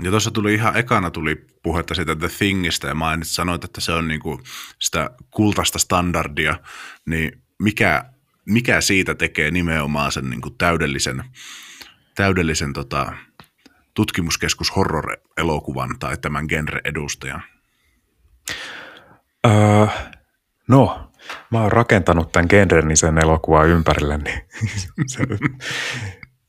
Ja 0.03 0.09
tuossa 0.09 0.31
tuli 0.31 0.53
ihan 0.53 0.77
ekana 0.77 1.11
tuli 1.11 1.45
puhetta 1.63 1.93
siitä 1.93 2.15
The 2.15 2.27
Thingistä 2.37 2.87
ja 2.87 2.95
mainitsit, 2.95 3.35
sanoit, 3.35 3.63
että 3.63 3.81
se 3.81 3.91
on 3.91 4.07
niinku 4.07 4.41
sitä 4.79 5.09
kultaista 5.31 5.79
standardia, 5.79 6.59
niin 7.05 7.41
mikä 7.59 8.05
mikä 8.45 8.81
siitä 8.81 9.15
tekee 9.15 9.51
nimenomaan 9.51 10.11
sen 10.11 10.29
niin 10.29 10.41
kuin 10.41 10.57
täydellisen, 10.57 11.23
täydellisen 12.15 12.73
tota, 12.73 13.13
tutkimuskeskus 13.93 14.75
horror-elokuvan 14.75 15.99
tai 15.99 16.17
tämän 16.17 16.45
genre-edustajan? 16.49 17.41
Öö, 19.45 19.87
no, 20.67 21.11
mä 21.51 21.61
oon 21.61 21.71
rakentanut 21.71 22.31
tämän 22.31 22.47
genrenisen 22.49 23.17
elokuvan 23.17 23.67
ympärille, 23.67 24.17
niin 24.17 24.41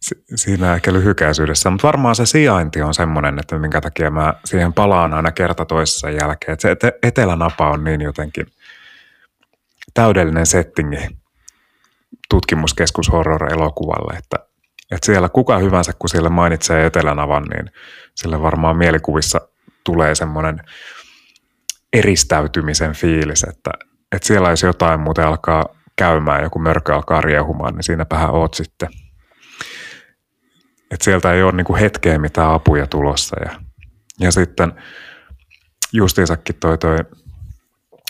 se, 0.01 0.15
siinä 0.35 0.75
ehkä 0.75 0.93
lyhykäisyydessä. 0.93 1.71
Mutta 1.71 1.87
varmaan 1.87 2.17
se 2.17 2.27
sijainti 2.27 2.83
on 2.83 2.95
semmoinen, 2.95 3.39
että 3.39 3.59
minkä 3.59 3.81
takia 3.81 4.11
mä 4.11 4.35
siihen 4.45 4.73
palaan 4.73 5.15
aina 5.15 5.33
kerta 5.33 5.65
toisessa 5.65 6.11
jälkeen. 6.11 6.53
Että 6.53 6.87
se 6.87 6.99
etelänapa 7.03 7.71
on 7.71 7.85
niin 7.85 8.01
jotenkin 8.01 8.47
täydellinen 9.95 10.47
settingi 10.47 10.97
tutkimuskeskus 12.29 13.13
horror-elokuvalle, 13.13 14.19
että, 14.19 14.37
että 14.91 15.07
siellä 15.07 15.29
kuka 15.29 15.59
hyvänsä, 15.59 15.93
kun 15.99 16.09
siellä 16.09 16.31
mainitsee 16.31 16.87
Etelänavan, 16.87 17.43
niin 17.43 17.71
sille 18.15 18.43
varmaan 18.43 18.77
mielikuvissa 18.77 19.41
tulee 19.85 20.15
semmoinen 20.15 20.61
eristäytymisen 21.93 22.93
fiilis, 22.93 23.45
että, 23.45 23.71
että 24.15 24.27
siellä 24.27 24.51
jos 24.51 24.63
jotain 24.63 25.01
muuten 25.01 25.27
alkaa 25.27 25.65
käymään, 25.97 26.43
joku 26.43 26.59
mörkö 26.59 26.95
alkaa 26.95 27.21
riehumaan, 27.21 27.75
niin 27.75 27.83
siinäpähän 27.83 28.31
oot 28.31 28.55
sitten. 28.55 28.89
Että 30.91 31.05
sieltä 31.05 31.33
ei 31.33 31.43
ole 31.43 31.53
niinku 31.53 31.77
hetkeä 31.77 32.19
mitään 32.19 32.51
apuja 32.51 32.87
tulossa. 32.87 33.37
Ja, 33.45 33.61
ja 34.21 34.33
sitten 34.33 34.73
justiinsakin 35.93 36.57
toi, 36.61 36.79
toi 36.79 36.97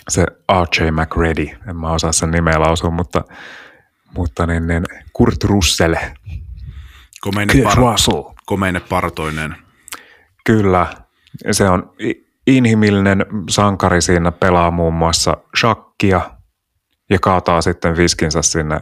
se 0.09 0.25
R.J. 0.51 0.91
McReady, 0.91 1.47
en 1.69 1.75
mä 1.75 1.91
osaa 1.91 2.11
sen 2.11 2.31
nimeä 2.31 2.59
lausua, 2.59 2.89
mutta, 2.89 3.23
mutta 4.17 4.47
niin, 4.47 4.67
niin 4.67 4.83
Kurt 5.13 5.43
Russell. 5.43 5.95
Komeinen, 7.21 7.55
par- 7.55 8.33
komeinen 8.45 8.81
partoinen. 8.89 9.55
Kyllä, 10.45 10.87
se 11.51 11.69
on 11.69 11.93
inhimillinen 12.47 13.25
sankari 13.49 14.01
siinä 14.01 14.31
pelaa 14.31 14.71
muun 14.71 14.93
muassa 14.93 15.37
shakkia 15.59 16.31
ja 17.09 17.19
kaataa 17.19 17.61
sitten 17.61 17.97
viskinsä 17.97 18.41
sinne 18.41 18.79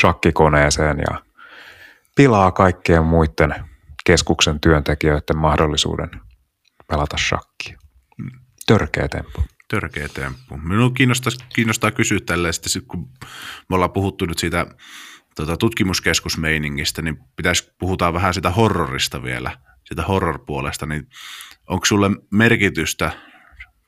shakkikoneeseen 0.00 0.98
ja 0.98 1.22
pilaa 2.16 2.52
kaikkien 2.52 3.04
muiden 3.04 3.54
keskuksen 4.04 4.60
työntekijöiden 4.60 5.36
mahdollisuuden 5.36 6.10
pelata 6.88 7.16
shakkia. 7.16 7.78
Törkeä 8.66 9.08
temppu. 9.08 9.44
Törkeä 9.68 10.08
temppu. 10.08 10.56
Minua 10.56 10.90
kiinnostaa, 10.90 11.32
kiinnostaa 11.54 11.90
kysyä 11.90 12.18
tälleen, 12.26 12.54
sitten, 12.54 12.82
kun 12.88 13.08
me 13.68 13.74
ollaan 13.74 13.92
puhuttu 13.92 14.26
nyt 14.26 14.38
siitä 14.38 14.66
tota, 15.36 15.56
tutkimuskeskusmeiningistä, 15.56 17.02
niin 17.02 17.18
pitäisi 17.36 17.72
puhutaan 17.78 18.14
vähän 18.14 18.34
sitä 18.34 18.50
horrorista 18.50 19.22
vielä, 19.22 19.58
sitä 19.88 20.02
horror-puolesta, 20.02 20.86
niin 20.86 21.08
onko 21.66 21.84
sulle 21.84 22.10
merkitystä 22.30 23.10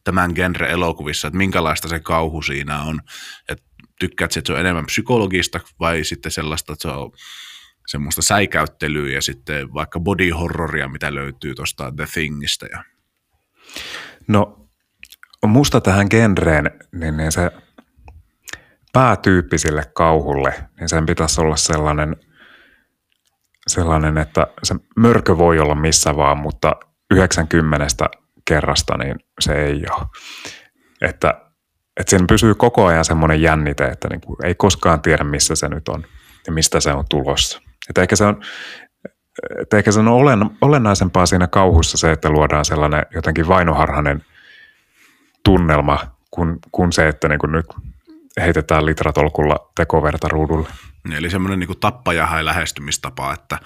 tämän 0.05 0.33
genre-elokuvissa, 0.35 1.29
että 1.29 1.39
minkälaista 1.39 1.89
se 1.89 2.01
kauhu 2.01 2.43
siinä 2.43 2.83
on, 2.83 3.01
että 3.49 3.65
tykkäät, 3.99 4.37
että 4.37 4.47
se 4.47 4.53
on 4.53 4.61
enemmän 4.61 4.87
psykologista 4.87 5.61
vai 5.81 6.05
sitten 6.05 6.33
sellaista, 6.33 6.73
että 6.73 6.83
se 6.83 6.89
on 6.89 7.13
semmoista 7.87 8.23
säikäyttelyä 8.23 9.15
ja 9.15 9.23
sitten 9.23 9.75
vaikka 9.75 10.01
body 10.01 10.31
horroria, 10.31 10.89
mitä 10.89 11.15
löytyy 11.15 11.55
tuosta 11.55 11.93
The 11.97 12.07
Thingistä. 12.13 12.67
Ja... 12.73 12.85
No 14.29 14.69
musta 15.47 15.81
tähän 15.81 16.07
genreen, 16.11 16.71
niin, 16.93 17.17
niin 17.17 17.33
se 17.33 17.51
päätyyppisille 18.93 19.83
kauhulle, 19.95 20.55
niin 20.81 20.89
sen 20.89 21.07
pitäisi 21.07 21.41
olla 21.41 21.57
sellainen, 21.57 22.17
sellainen, 23.71 24.19
että 24.19 24.47
se 24.63 24.75
mörkö 24.97 25.39
voi 25.39 25.59
olla 25.59 25.75
missä 25.75 26.17
vaan, 26.17 26.39
mutta 26.39 26.77
90 27.11 27.87
kerrasta 28.45 28.97
niin 28.99 29.17
se 29.41 29.53
ei 29.53 29.85
ole. 29.91 30.07
Että, 31.03 31.29
että 32.01 32.11
siinä 32.11 32.25
pysyy 32.29 32.55
koko 32.55 32.87
ajan 32.87 33.05
semmoinen 33.05 33.43
jännite, 33.43 33.85
että 33.85 34.09
niin 34.09 34.21
kuin 34.21 34.37
ei 34.45 34.55
koskaan 34.55 35.01
tiedä, 35.01 35.25
missä 35.25 35.55
se 35.55 35.69
nyt 35.69 35.89
on 35.89 36.05
ja 36.47 36.53
mistä 36.53 36.81
se 36.81 36.93
on 36.93 37.05
tulossa. 37.11 37.61
Että 37.89 38.03
ehkä 38.03 38.17
se 38.17 38.25
on, 38.25 38.43
että 39.63 39.77
ehkä 39.77 39.93
se 39.93 40.01
on 40.01 40.09
olen, 40.09 40.51
olennaisempaa 40.61 41.27
siinä 41.27 41.47
kauhussa 41.47 41.99
se, 41.99 42.13
että 42.13 42.31
luodaan 42.31 42.65
sellainen 42.65 43.07
jotenkin 43.15 43.49
vainoharhainen 43.49 44.25
tunnelma, 45.45 45.99
kuin, 46.31 46.59
kuin 46.73 46.93
se, 46.93 47.09
että 47.09 47.29
niin 47.29 47.39
kuin 47.39 47.53
nyt 47.53 47.67
heitetään 48.41 48.87
litratolkulla 48.87 49.71
tekoverta 49.77 50.29
ruudulle. 50.29 50.69
Eli 51.17 51.31
semmoinen 51.31 51.59
niin 51.59 51.81
tappajahai 51.81 52.45
lähestymistapa, 52.45 53.33
että 53.33 53.59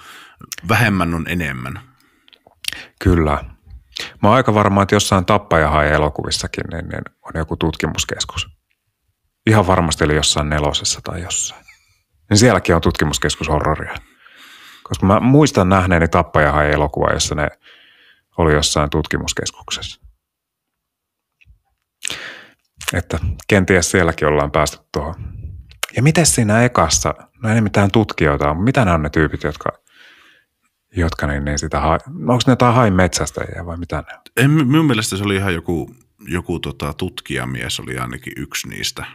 vähemmän 0.69 1.13
on 1.13 1.25
enemmän. 1.27 1.79
Kyllä. 2.99 3.43
Mä 4.21 4.29
oon 4.29 4.35
aika 4.35 4.53
varma, 4.53 4.81
että 4.83 4.95
jossain 4.95 5.25
tappajahai 5.25 5.91
elokuvissakin 5.91 6.63
niin, 6.71 6.89
niin 6.89 7.03
on 7.21 7.31
joku 7.35 7.57
tutkimuskeskus. 7.57 8.47
Ihan 9.47 9.67
varmasti 9.67 10.03
oli 10.03 10.15
jossain 10.15 10.49
nelosessa 10.49 10.99
tai 11.03 11.21
jossain. 11.21 11.65
Niin 12.29 12.37
sielläkin 12.37 12.75
on 12.75 12.81
tutkimuskeskus 12.81 13.49
horroria. 13.49 13.95
Koska 14.83 15.05
mä 15.05 15.19
muistan 15.19 15.69
nähneeni 15.69 16.07
tappajahai 16.07 16.71
elokuva, 16.71 17.13
jossa 17.13 17.35
ne 17.35 17.47
oli 18.37 18.53
jossain 18.53 18.89
tutkimuskeskuksessa. 18.89 20.01
Että 22.93 23.19
kenties 23.47 23.91
sielläkin 23.91 24.27
ollaan 24.27 24.51
päästy 24.51 24.77
tuohon. 24.91 25.15
Ja 25.95 26.03
miten 26.03 26.25
siinä 26.25 26.63
ekassa, 26.63 27.13
no 27.43 27.49
ei 27.49 27.61
mitään 27.61 27.91
tutkijoita 27.91 28.51
on, 28.51 28.63
mitä 28.63 28.85
nämä 28.85 28.95
on 28.95 29.01
ne 29.01 29.09
tyypit, 29.09 29.43
jotka, 29.43 29.69
jotka 30.95 31.27
niin, 31.27 31.45
niin 31.45 31.59
sitä 31.59 31.79
hai, 31.79 31.99
no 32.07 32.33
onko 32.33 32.43
ne 32.47 32.51
jotain 32.51 32.75
hain 32.75 32.93
metsästäjiä 32.93 33.65
vai 33.65 33.77
mitä 33.77 33.95
ne? 33.95 34.19
En, 34.37 34.51
minun 34.51 34.85
mielestä 34.85 35.17
se 35.17 35.23
oli 35.23 35.35
ihan 35.35 35.53
joku, 35.53 35.95
joku 36.27 36.59
tota, 36.59 36.93
tutkijamies 36.93 37.79
oli 37.79 37.97
ainakin 37.97 38.33
yksi 38.37 38.67
niistä. 38.67 39.05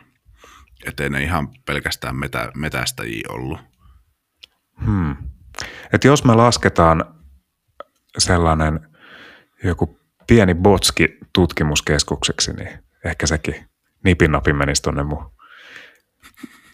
Että 0.87 1.09
ne 1.09 1.23
ihan 1.23 1.49
pelkästään 1.67 2.17
metä, 2.17 2.53
metästäjiä 2.57 3.29
ollut. 3.29 3.61
Hmm. 4.85 5.17
Et 5.93 6.05
jos 6.05 6.25
me 6.25 6.35
lasketaan 6.35 7.05
sellainen 8.19 8.89
joku 9.65 10.01
pieni 10.27 10.55
botski 10.55 11.19
tutkimuskeskukseksi, 11.33 12.53
niin 12.53 12.85
ehkä 13.05 13.27
sekin 13.27 13.69
nipin 14.05 14.31
menisi 14.57 14.83
tuonne 14.83 15.03
mun 15.03 15.33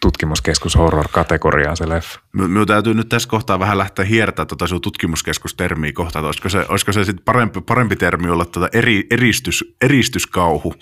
tutkimuskeskus 0.07 0.75
horror-kategoriaan 0.75 1.77
se 1.77 1.89
leffa. 1.89 2.19
Minun 2.33 2.67
täytyy 2.67 2.93
nyt 2.93 3.09
tässä 3.09 3.29
kohtaa 3.29 3.59
vähän 3.59 3.77
lähteä 3.77 4.05
hiertää 4.05 4.45
tuota 4.45 4.67
sun 4.67 4.81
tutkimuskeskustermiä 4.81 5.91
kohtaan. 5.93 6.25
Olisiko 6.25 6.49
se, 6.49 6.65
olisiko 6.69 6.91
se 6.91 7.03
sitten 7.03 7.25
parempi, 7.25 7.61
parempi 7.61 7.95
termi 7.95 8.29
olla 8.29 8.45
tuota 8.45 8.69
eri, 8.73 9.07
eristys, 9.11 9.75
eristyskauhu? 9.81 10.73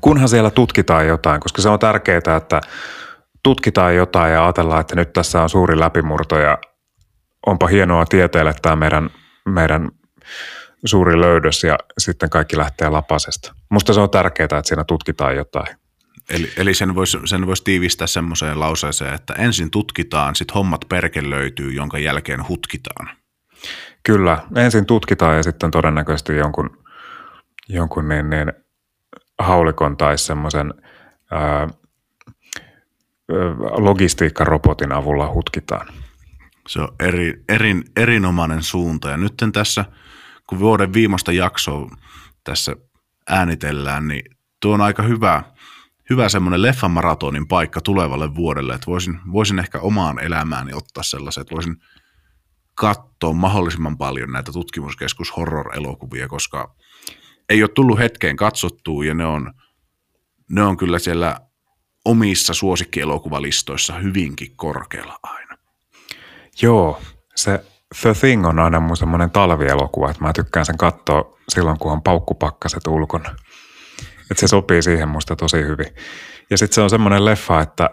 Kunhan 0.00 0.28
siellä 0.28 0.50
tutkitaan 0.50 1.06
jotain, 1.06 1.40
koska 1.40 1.62
se 1.62 1.68
on 1.68 1.78
tärkeää, 1.78 2.36
että 2.36 2.60
tutkitaan 3.42 3.96
jotain 3.96 4.32
ja 4.32 4.44
ajatellaan, 4.44 4.80
että 4.80 4.96
nyt 4.96 5.12
tässä 5.12 5.42
on 5.42 5.48
suuri 5.48 5.80
läpimurto 5.80 6.38
ja 6.38 6.58
onpa 7.46 7.66
hienoa 7.66 8.06
tieteelle 8.06 8.54
tämä 8.62 8.76
meidän, 8.76 9.10
meidän 9.48 9.90
suuri 10.84 11.20
löydös 11.20 11.64
ja 11.64 11.78
sitten 11.98 12.30
kaikki 12.30 12.58
lähtee 12.58 12.88
lapasesta. 12.88 13.54
Musta 13.70 13.92
se 13.92 14.00
on 14.00 14.10
tärkeää, 14.10 14.44
että 14.44 14.62
siinä 14.64 14.84
tutkitaan 14.84 15.36
jotain. 15.36 15.85
Eli, 16.30 16.52
eli 16.56 16.74
sen 16.74 16.94
voisi 16.94 17.18
sen 17.24 17.46
vois 17.46 17.62
tiivistää 17.62 18.06
semmoiseen 18.06 18.60
lauseeseen, 18.60 19.14
että 19.14 19.34
ensin 19.34 19.70
tutkitaan, 19.70 20.34
sitten 20.34 20.54
hommat 20.54 20.80
perke 20.88 21.30
löytyy, 21.30 21.72
jonka 21.72 21.98
jälkeen 21.98 22.48
hutkitaan. 22.48 23.08
Kyllä, 24.02 24.38
ensin 24.56 24.86
tutkitaan 24.86 25.36
ja 25.36 25.42
sitten 25.42 25.70
todennäköisesti 25.70 26.36
jonkun, 26.36 26.84
jonkun 27.68 28.08
niin, 28.08 28.30
niin 28.30 28.52
haulikon 29.38 29.96
tai 29.96 30.18
semmoisen 30.18 30.74
logistiikkarobotin 33.70 34.92
avulla 34.92 35.32
hutkitaan. 35.32 35.86
Se 36.68 36.80
on 36.80 36.88
eri, 37.00 37.44
erin, 37.48 37.84
erinomainen 37.96 38.62
suunta 38.62 39.10
ja 39.10 39.16
nyt 39.16 39.34
tässä– 39.52 39.84
kun 40.46 40.58
vuoden 40.58 40.92
viimeistä 40.92 41.32
jaksoa 41.32 41.90
tässä 42.44 42.76
äänitellään, 43.28 44.08
niin 44.08 44.22
tuo 44.62 44.74
on 44.74 44.80
aika 44.80 45.02
hyvä, 45.02 45.42
hyvä 46.10 46.28
semmoinen 46.28 46.62
leffamaratonin 46.62 47.48
paikka 47.48 47.80
tulevalle 47.80 48.34
vuodelle, 48.34 48.74
että 48.74 48.86
voisin, 48.86 49.20
voisin 49.32 49.58
ehkä 49.58 49.80
omaan 49.80 50.18
elämääni 50.18 50.72
ottaa 50.74 51.02
sellaisen, 51.02 51.40
että 51.40 51.54
voisin 51.54 51.76
katsoa 52.74 53.32
mahdollisimman 53.32 53.98
paljon 53.98 54.32
näitä 54.32 54.52
tutkimuskeskus 54.52 55.36
horror-elokuvia, 55.36 56.28
koska 56.28 56.74
ei 57.48 57.62
ole 57.62 57.70
tullut 57.74 57.98
hetkeen 57.98 58.36
katsottua 58.36 59.04
ja 59.04 59.14
ne 59.14 59.26
on, 59.26 59.52
ne 60.50 60.62
on 60.62 60.76
kyllä 60.76 60.98
siellä 60.98 61.40
omissa 62.04 62.54
suosikkielokuvalistoissa 62.54 63.92
hyvinkin 63.92 64.56
korkealla 64.56 65.18
aina. 65.22 65.58
Joo, 66.62 67.00
se 67.34 67.64
The 68.00 68.14
Thing 68.14 68.46
on 68.46 68.58
aina 68.58 68.80
mun 68.80 68.96
semmoinen 68.96 69.30
talvielokuva, 69.30 70.10
että 70.10 70.22
mä 70.22 70.32
tykkään 70.32 70.66
sen 70.66 70.78
katsoa 70.78 71.38
silloin, 71.48 71.78
kun 71.78 71.92
on 71.92 72.02
paukkupakkaset 72.02 72.86
ulkona. 72.86 73.34
Että 74.30 74.40
se 74.40 74.48
sopii 74.48 74.82
siihen 74.82 75.08
musta 75.08 75.36
tosi 75.36 75.56
hyvin. 75.56 75.94
Ja 76.50 76.58
sitten 76.58 76.74
se 76.74 76.80
on 76.80 76.90
semmoinen 76.90 77.24
leffa, 77.24 77.60
että 77.60 77.90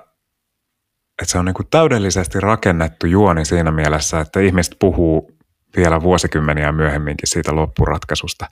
että 1.22 1.32
se 1.32 1.38
on 1.38 1.46
niin 1.46 1.54
kuin 1.54 1.68
täydellisesti 1.72 2.40
rakennettu 2.40 3.08
juoni 3.08 3.46
siinä 3.46 3.72
mielessä, 3.72 4.20
että 4.20 4.40
ihmiset 4.40 4.76
puhuu 4.80 5.32
vielä 5.76 6.02
vuosikymmeniä 6.02 6.72
myöhemminkin 6.72 7.28
siitä 7.28 7.56
loppuratkaisusta, 7.56 8.46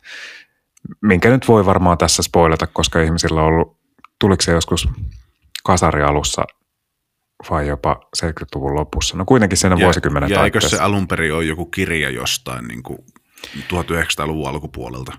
minkä 1.01 1.29
nyt 1.29 1.47
voi 1.47 1.65
varmaan 1.65 1.97
tässä 1.97 2.23
spoilata, 2.23 2.67
koska 2.67 3.01
ihmisillä 3.01 3.41
on 3.41 3.47
ollut, 3.47 3.77
tuliko 4.19 4.41
se 4.41 4.51
joskus 4.51 4.87
kasarialussa 5.63 6.41
vai 7.49 7.67
jopa 7.67 7.99
70-luvun 8.17 8.75
lopussa. 8.75 9.17
No 9.17 9.25
kuitenkin 9.25 9.57
siinä 9.57 9.75
ja, 9.79 9.83
vuosikymmenen 9.85 10.29
Ja 10.29 10.43
eikö 10.43 10.61
se 10.61 10.79
alun 10.79 11.07
perin 11.07 11.33
ole 11.33 11.43
joku 11.43 11.65
kirja 11.65 12.09
jostain 12.09 12.67
niin 12.67 12.83
kuin 12.83 12.99
1900-luvun 13.57 14.49
alkupuolelta? 14.49 15.17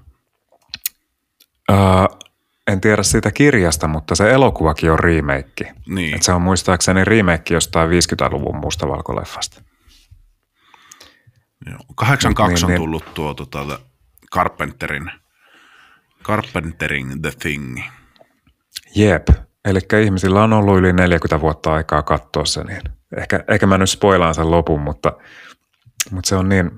Öö, 1.70 1.76
en 2.66 2.80
tiedä 2.80 3.02
siitä 3.02 3.30
kirjasta, 3.30 3.88
mutta 3.88 4.14
se 4.14 4.30
elokuvakin 4.30 4.90
on 4.90 4.98
remake. 4.98 5.74
Niin. 5.86 6.14
Et 6.14 6.22
se 6.22 6.32
on 6.32 6.42
muistaakseni 6.42 7.04
remake 7.04 7.54
jostain 7.54 7.90
50-luvun 7.90 8.56
mustavalkoleffasta. 8.56 9.62
Joo. 11.70 11.78
82 11.94 12.54
niin, 12.54 12.64
on 12.64 12.70
niin. 12.70 12.80
tullut 12.80 13.04
niin, 13.04 13.14
tuo 13.14 13.34
tuota, 13.34 13.78
Carpenterin, 14.34 15.10
Carpenterin 16.24 17.22
The 17.22 17.32
Thing. 17.38 17.80
Jep, 18.94 19.28
eli 19.64 19.78
ihmisillä 20.02 20.42
on 20.42 20.52
ollut 20.52 20.78
yli 20.78 20.92
40 20.92 21.40
vuotta 21.40 21.72
aikaa 21.72 22.02
katsoa 22.02 22.44
se, 22.44 22.64
niin 22.64 22.82
ehkä, 23.16 23.44
ehkä 23.48 23.66
mä 23.66 23.78
nyt 23.78 23.90
spoilaan 23.90 24.34
sen 24.34 24.50
lopun, 24.50 24.80
mutta, 24.80 25.12
mutta 26.10 26.28
se 26.28 26.36
on 26.36 26.48
niin, 26.48 26.70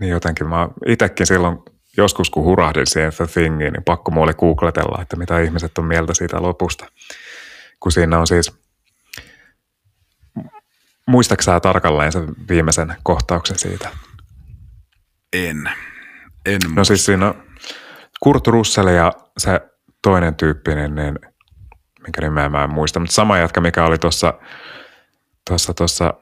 niin 0.00 0.10
jotenkin, 0.10 0.48
mä 0.48 0.68
itsekin 0.86 1.26
silloin 1.26 1.58
joskus 1.96 2.30
kun 2.30 2.44
hurahdin 2.44 2.86
siihen 2.86 3.12
The 3.12 3.26
Thingiin, 3.26 3.72
niin 3.72 3.84
pakko 3.84 4.10
mulle 4.10 4.34
googletella, 4.34 5.02
että 5.02 5.16
mitä 5.16 5.40
ihmiset 5.40 5.78
on 5.78 5.84
mieltä 5.84 6.14
siitä 6.14 6.42
lopusta. 6.42 6.86
Kun 7.80 7.92
siinä 7.92 8.18
on 8.18 8.26
siis, 8.26 8.52
muistaaksä 11.06 11.60
tarkalleen 11.60 12.12
sen 12.12 12.28
viimeisen 12.48 12.96
kohtauksen 13.02 13.58
siitä? 13.58 13.88
En. 15.32 15.70
En 16.46 16.60
No 16.76 16.84
siis 16.84 17.04
siinä 17.04 17.28
on 17.28 17.42
Kurt 18.20 18.46
Russell 18.46 18.88
ja 18.88 19.12
se 19.38 19.60
toinen 20.02 20.34
tyyppi, 20.34 20.74
niin, 20.74 20.94
niin 20.94 21.18
minkä 22.02 22.20
nimeä 22.20 22.48
mä 22.48 22.64
en 22.64 22.70
muista, 22.70 23.00
mutta 23.00 23.14
sama 23.14 23.38
jatka, 23.38 23.60
mikä 23.60 23.84
oli 23.84 23.98
tuossa 23.98 24.34
tuossa, 25.48 25.74
tuossa 25.74 26.14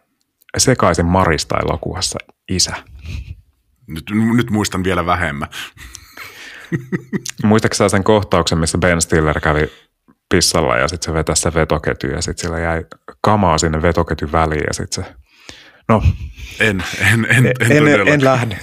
Sekaisin 0.59 1.07
Marista 1.07 1.59
elokuvassa, 1.59 2.19
isä. 2.49 2.77
Nyt, 3.87 4.05
nyt 4.37 4.51
muistan 4.51 4.85
vielä 4.85 5.07
vähemmän. 5.07 5.49
Muistaaksä 7.45 7.89
sen 7.89 8.05
kohtauksen, 8.05 8.59
missä 8.59 8.79
Ben 8.79 9.01
Stiller 9.01 9.41
kävi 9.41 9.69
pissalla 10.29 10.77
ja 10.77 10.89
sitten 10.89 11.13
se 11.13 11.13
vetäisi 11.19 11.43
se 11.43 11.55
vetoketju 11.55 12.11
ja 12.11 12.23
sitten 12.23 12.43
sillä 12.43 12.59
jäi 12.59 12.85
kamaa 13.21 13.59
sinne 13.59 13.83
vetoketjun 13.83 14.33
väliin 14.33 14.65
ja 14.67 14.73
sitten 14.73 15.05
se, 15.05 15.15
no. 15.89 16.03
En, 16.61 16.85
en, 17.01 17.27
en, 17.31 17.47
en, 17.47 17.47
en, 17.73 17.89
en, 17.89 18.09
en 18.09 18.25
lähde. 18.25 18.59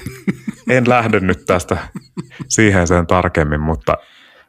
En 0.70 0.90
lähde 0.90 1.20
nyt 1.20 1.46
tästä 1.46 1.78
siihen 2.48 2.88
sen 2.88 3.08
tarkemmin, 3.08 3.62
mutta, 3.62 3.98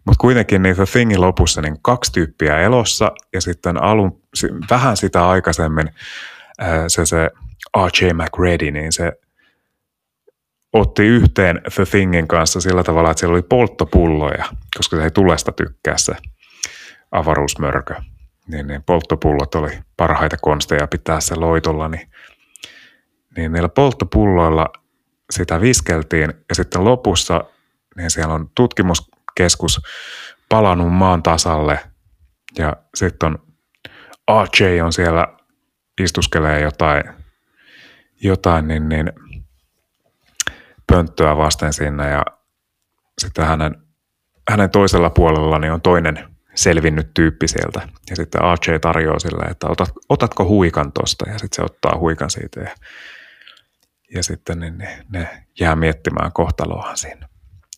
mutta 0.06 0.20
kuitenkin 0.20 0.62
niin 0.62 0.76
The 0.76 0.84
Thingin 0.92 1.20
lopussa 1.20 1.62
niin 1.62 1.82
kaksi 1.82 2.12
tyyppiä 2.12 2.60
elossa 2.60 3.12
ja 3.32 3.40
sitten 3.40 3.82
alun, 3.82 4.22
vähän 4.70 4.96
sitä 4.96 5.28
aikaisemmin 5.28 5.90
se, 6.88 7.06
se 7.06 7.30
R.J. 7.76 8.06
McReady, 8.12 8.70
niin 8.70 8.92
se 8.92 9.12
otti 10.74 11.02
yhteen 11.02 11.60
The 11.74 11.84
Thingin 11.84 12.28
kanssa 12.28 12.60
sillä 12.60 12.84
tavalla, 12.84 13.10
että 13.10 13.20
siellä 13.20 13.34
oli 13.34 13.42
polttopulloja, 13.42 14.44
koska 14.76 14.96
se 14.96 15.04
ei 15.04 15.10
tulesta 15.10 15.52
tykkää 15.52 15.96
se 15.96 16.16
avaruusmörkö. 17.12 17.94
Niin, 18.48 18.66
niin 18.66 18.82
polttopullot 18.82 19.54
oli 19.54 19.78
parhaita 19.96 20.36
konsteja 20.42 20.86
pitää 20.86 21.20
se 21.20 21.34
loitolla, 21.34 21.88
niin, 21.88 22.10
niin 23.36 23.52
niillä 23.52 23.68
polttopulloilla 23.68 24.72
sitä 25.30 25.60
viskeltiin 25.60 26.34
ja 26.48 26.54
sitten 26.54 26.84
lopussa 26.84 27.44
niin 27.96 28.10
siellä 28.10 28.34
on 28.34 28.50
tutkimuskeskus 28.54 29.80
palannut 30.48 30.92
maan 30.92 31.22
tasalle 31.22 31.80
ja 32.58 32.76
sitten 32.94 33.28
on 34.28 34.44
RJ 34.44 34.80
on 34.80 34.92
siellä 34.92 35.28
istuskelee 36.00 36.60
jotain, 36.60 37.04
jotain 38.22 38.68
niin, 38.68 38.88
niin 38.88 39.12
pönttöä 40.94 41.36
vasten 41.36 41.72
sinne 41.72 42.10
ja 42.10 42.22
sitten 43.18 43.46
hänen, 43.46 43.76
hänen 44.50 44.70
toisella 44.70 45.10
puolella 45.10 45.58
niin 45.58 45.72
on 45.72 45.80
toinen 45.80 46.28
selvinnyt 46.54 47.14
tyyppi 47.14 47.48
sieltä. 47.48 47.88
Ja 48.10 48.16
sitten 48.16 48.42
AJ 48.42 48.78
tarjoaa 48.80 49.18
sille, 49.18 49.44
että 49.44 49.66
otat, 49.68 49.88
otatko 50.08 50.44
huikan 50.44 50.92
tosta 50.92 51.28
ja 51.28 51.38
sitten 51.38 51.56
se 51.56 51.62
ottaa 51.62 51.98
huikan 51.98 52.30
siitä 52.30 52.60
ja, 52.60 52.74
ja 54.14 54.22
sitten 54.22 54.60
niin 54.60 54.78
ne, 54.78 55.04
ne 55.08 55.46
jää 55.60 55.76
miettimään 55.76 56.32
kohtaloahan 56.32 56.96
siinä. 56.96 57.28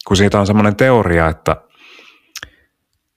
Kun 0.07 0.17
siitä 0.17 0.41
on 0.41 0.47
semmoinen 0.47 0.77
teoria, 0.77 1.29
että, 1.29 1.57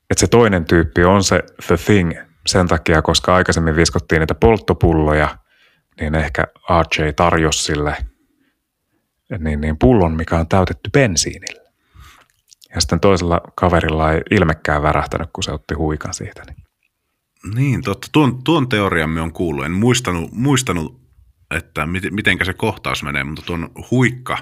että 0.10 0.20
se 0.20 0.28
toinen 0.28 0.66
tyyppi 0.66 1.04
on 1.04 1.24
se 1.24 1.44
the 1.68 1.78
thing 1.78 2.12
sen 2.48 2.68
takia, 2.68 3.02
koska 3.02 3.36
aikaisemmin 3.36 3.76
viskottiin 3.76 4.20
niitä 4.20 4.36
polttopulloja, 4.36 5.38
niin 6.00 6.16
ehkä 6.16 6.44
AJ 6.70 7.12
tarjosi 7.16 7.64
sille– 7.64 7.98
niin, 9.38 9.62
niin 9.62 9.78
pullon, 9.78 10.16
mikä 10.16 10.36
on 10.36 10.48
täytetty 10.48 10.90
bensiinillä. 10.94 11.70
Ja 12.76 12.82
sitten 12.82 13.00
toisella 13.00 13.42
kaverilla 13.56 14.12
ei 14.12 14.22
ilmekään 14.32 14.84
värähtänyt, 14.84 15.30
kun 15.34 15.44
se 15.44 15.52
otti 15.52 15.74
huikan 15.74 16.14
siitä. 16.14 16.44
Niin, 16.48 16.66
niin 17.56 17.82
totta. 17.84 18.08
Tuon, 18.12 18.44
tuon 18.44 18.70
teorian 18.70 19.10
me 19.10 19.22
on 19.22 19.34
kuullut. 19.34 19.66
En 19.66 19.72
muistanut, 19.72 20.32
muistanut 20.32 21.00
että 21.52 21.86
mit, 21.86 22.04
mitenkä 22.12 22.46
se 22.46 22.54
kohtaus 22.54 23.04
menee, 23.04 23.24
mutta 23.24 23.42
tuon 23.42 23.72
huikka, 23.92 24.38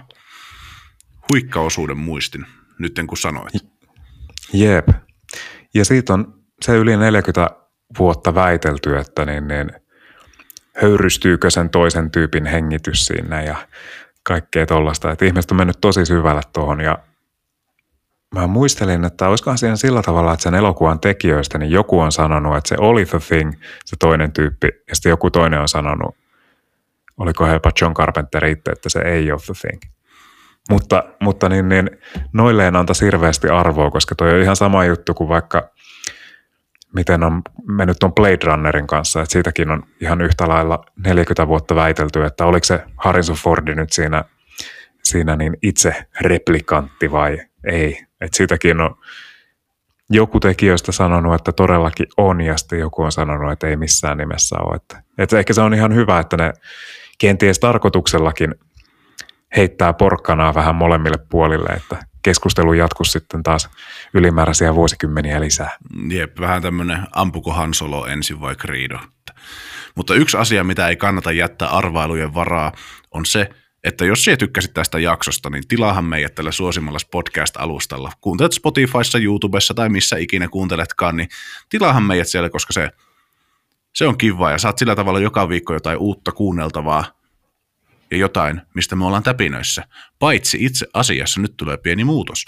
huikka-osuuden 1.32 1.98
muistin 1.98 2.46
nyt 2.80 3.00
kun 3.08 3.18
sanoit. 3.18 3.54
Jep. 4.54 4.88
Ja 5.74 5.86
siitä 5.86 6.14
on 6.14 6.44
se 6.62 6.76
yli 6.76 6.98
40 6.98 7.50
vuotta 8.00 8.36
väitelty, 8.36 8.98
että 8.98 9.26
niin, 9.26 9.48
niin 9.48 9.72
höyrystyykö 10.82 11.50
sen 11.50 11.70
toisen 11.70 12.12
tyypin 12.12 12.46
hengitys 12.46 13.06
siinä 13.06 13.44
ja 13.44 13.56
kaikkea 14.28 14.66
tollasta. 14.66 15.12
Että 15.12 15.26
ihmiset 15.26 15.52
on 15.52 15.58
mennyt 15.58 15.82
tosi 15.82 16.06
syvälle 16.06 16.42
tuohon 16.54 16.82
ja 16.82 16.98
mä 18.36 18.48
muistelin, 18.48 19.06
että 19.06 19.28
olisikohan 19.28 19.58
siinä 19.58 19.76
sillä 19.76 20.02
tavalla, 20.02 20.34
että 20.34 20.44
sen 20.44 20.56
elokuvan 20.56 21.00
tekijöistä 21.00 21.58
niin 21.58 21.72
joku 21.72 22.00
on 22.00 22.12
sanonut, 22.12 22.58
että 22.58 22.70
se 22.70 22.76
oli 22.80 23.06
The 23.06 23.20
Thing, 23.28 23.54
se 23.86 23.96
toinen 24.00 24.32
tyyppi, 24.32 24.68
ja 24.90 24.96
sitten 24.96 25.10
joku 25.10 25.32
toinen 25.32 25.60
on 25.60 25.68
sanonut, 25.68 26.16
oliko 27.18 27.48
jopa 27.48 27.72
John 27.82 27.94
Carpenter 27.94 28.46
itse, 28.46 28.72
että 28.72 28.90
se 28.90 29.00
ei 29.00 29.32
ole 29.32 29.40
The 29.46 29.54
Thing. 29.62 29.82
Mutta, 30.70 31.04
mutta 31.22 31.50
niin, 31.50 31.70
niin, 31.70 31.90
noilleen 32.34 32.76
antaisi 32.76 33.06
hirveästi 33.06 33.50
arvoa, 33.50 33.92
koska 33.92 34.16
toi 34.16 34.34
on 34.34 34.42
ihan 34.42 34.56
sama 34.56 34.86
juttu 34.86 35.14
kuin 35.14 35.30
vaikka 35.30 35.70
miten 36.96 37.24
on 37.24 37.42
mennyt 37.68 37.98
tuon 38.00 38.14
Blade 38.14 38.38
Runnerin 38.44 38.88
kanssa, 38.88 39.22
että 39.22 39.34
siitäkin 39.34 39.72
on 39.72 39.84
ihan 40.02 40.22
yhtä 40.22 40.48
lailla 40.48 40.86
40 41.06 41.48
vuotta 41.48 41.76
väitelty, 41.76 42.24
että 42.24 42.46
oliko 42.46 42.64
se 42.64 42.84
Harrison 42.98 43.36
Fordi 43.36 43.76
nyt 43.76 43.92
siinä, 43.92 44.24
siinä 45.04 45.36
niin 45.36 45.58
itse 45.62 46.06
replikantti 46.22 47.12
vai 47.12 47.40
ei. 47.64 48.06
Että 48.22 48.38
siitäkin 48.38 48.82
on 48.82 48.96
joku 50.10 50.40
tekijöistä 50.40 50.92
sanonut, 50.92 51.36
että 51.36 51.52
todellakin 51.52 52.08
on, 52.18 52.42
ja 52.42 52.58
sitten 52.58 52.80
joku 52.80 53.04
on 53.04 53.12
sanonut, 53.12 53.52
että 53.52 53.68
ei 53.68 53.76
missään 53.76 54.18
nimessä 54.18 54.56
ole. 54.60 54.76
Että, 54.76 55.04
että 55.18 55.40
ehkä 55.40 55.54
se 55.54 55.62
on 55.62 55.74
ihan 55.74 55.96
hyvä, 55.96 56.20
että 56.20 56.38
ne 56.38 56.54
kenties 57.18 57.60
tarkoituksellakin 57.60 58.56
heittää 59.56 59.94
porkkanaa 59.94 60.54
vähän 60.54 60.76
molemmille 60.76 61.18
puolille, 61.30 61.70
että 61.70 61.98
keskustelu 62.28 62.74
jatkuisi 62.74 63.12
sitten 63.12 63.44
taas 63.44 63.70
ylimääräisiä 64.14 64.76
vuosikymmeniä 64.76 65.42
lisää. 65.42 65.78
Jep, 66.10 66.40
vähän 66.40 66.62
tämmöinen 66.62 67.08
ampuko 67.12 67.52
Hansolo 67.52 68.08
ensin 68.08 68.42
vai 68.42 68.56
Creedo. 68.56 69.00
Mutta 69.96 70.16
yksi 70.16 70.38
asia, 70.38 70.64
mitä 70.64 70.88
ei 70.88 70.96
kannata 70.96 71.32
jättää 71.32 71.70
arvailujen 71.70 72.34
varaa, 72.34 72.72
on 73.12 73.26
se, 73.26 73.50
että 73.84 74.06
jos 74.06 74.24
sinä 74.24 74.38
tykkäsit 74.38 74.74
tästä 74.74 75.00
jaksosta, 75.00 75.50
niin 75.50 75.68
tilaahan 75.68 76.06
meidät 76.06 76.36
tällä 76.36 76.52
suosimalla 76.52 77.00
podcast-alustalla. 77.12 78.12
Kuuntelet 78.22 78.54
Spotifyssa, 78.54 79.18
YouTubessa 79.18 79.74
tai 79.74 79.90
missä 79.90 80.18
ikinä 80.18 80.48
kuunteletkaan, 80.48 81.18
niin 81.18 81.30
tilaahan 81.70 82.04
meidät 82.04 82.28
siellä, 82.28 82.50
koska 82.50 82.74
se, 82.74 82.90
se 83.94 84.08
on 84.08 84.18
kiva 84.18 84.52
ja 84.52 84.58
saat 84.58 84.78
sillä 84.78 84.96
tavalla 84.96 85.20
joka 85.20 85.50
viikko 85.50 85.74
jotain 85.74 85.98
uutta 85.98 86.32
kuunneltavaa 86.32 87.17
ja 88.12 88.18
jotain, 88.18 88.62
mistä 88.74 88.96
me 88.96 89.06
ollaan 89.06 89.24
täpinöissä. 89.24 89.84
Paitsi 90.20 90.58
itse 90.62 90.88
asiassa 90.94 91.42
nyt 91.42 91.54
tulee 91.58 91.78
pieni 91.78 92.04
muutos. 92.04 92.46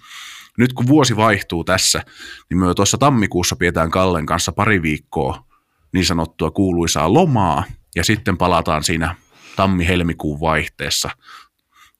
Nyt 0.57 0.73
kun 0.73 0.87
vuosi 0.87 1.15
vaihtuu 1.15 1.63
tässä, 1.63 2.03
niin 2.49 2.57
me 2.57 2.73
tuossa 2.73 2.97
tammikuussa 2.97 3.55
pidetään 3.55 3.91
Kallen 3.91 4.25
kanssa 4.25 4.51
pari 4.51 4.81
viikkoa 4.81 5.45
niin 5.93 6.05
sanottua 6.05 6.51
kuuluisaa 6.51 7.13
lomaa, 7.13 7.63
ja 7.95 8.03
sitten 8.03 8.37
palataan 8.37 8.83
siinä 8.83 9.15
tammi-helmikuun 9.55 10.39
vaihteessa 10.39 11.09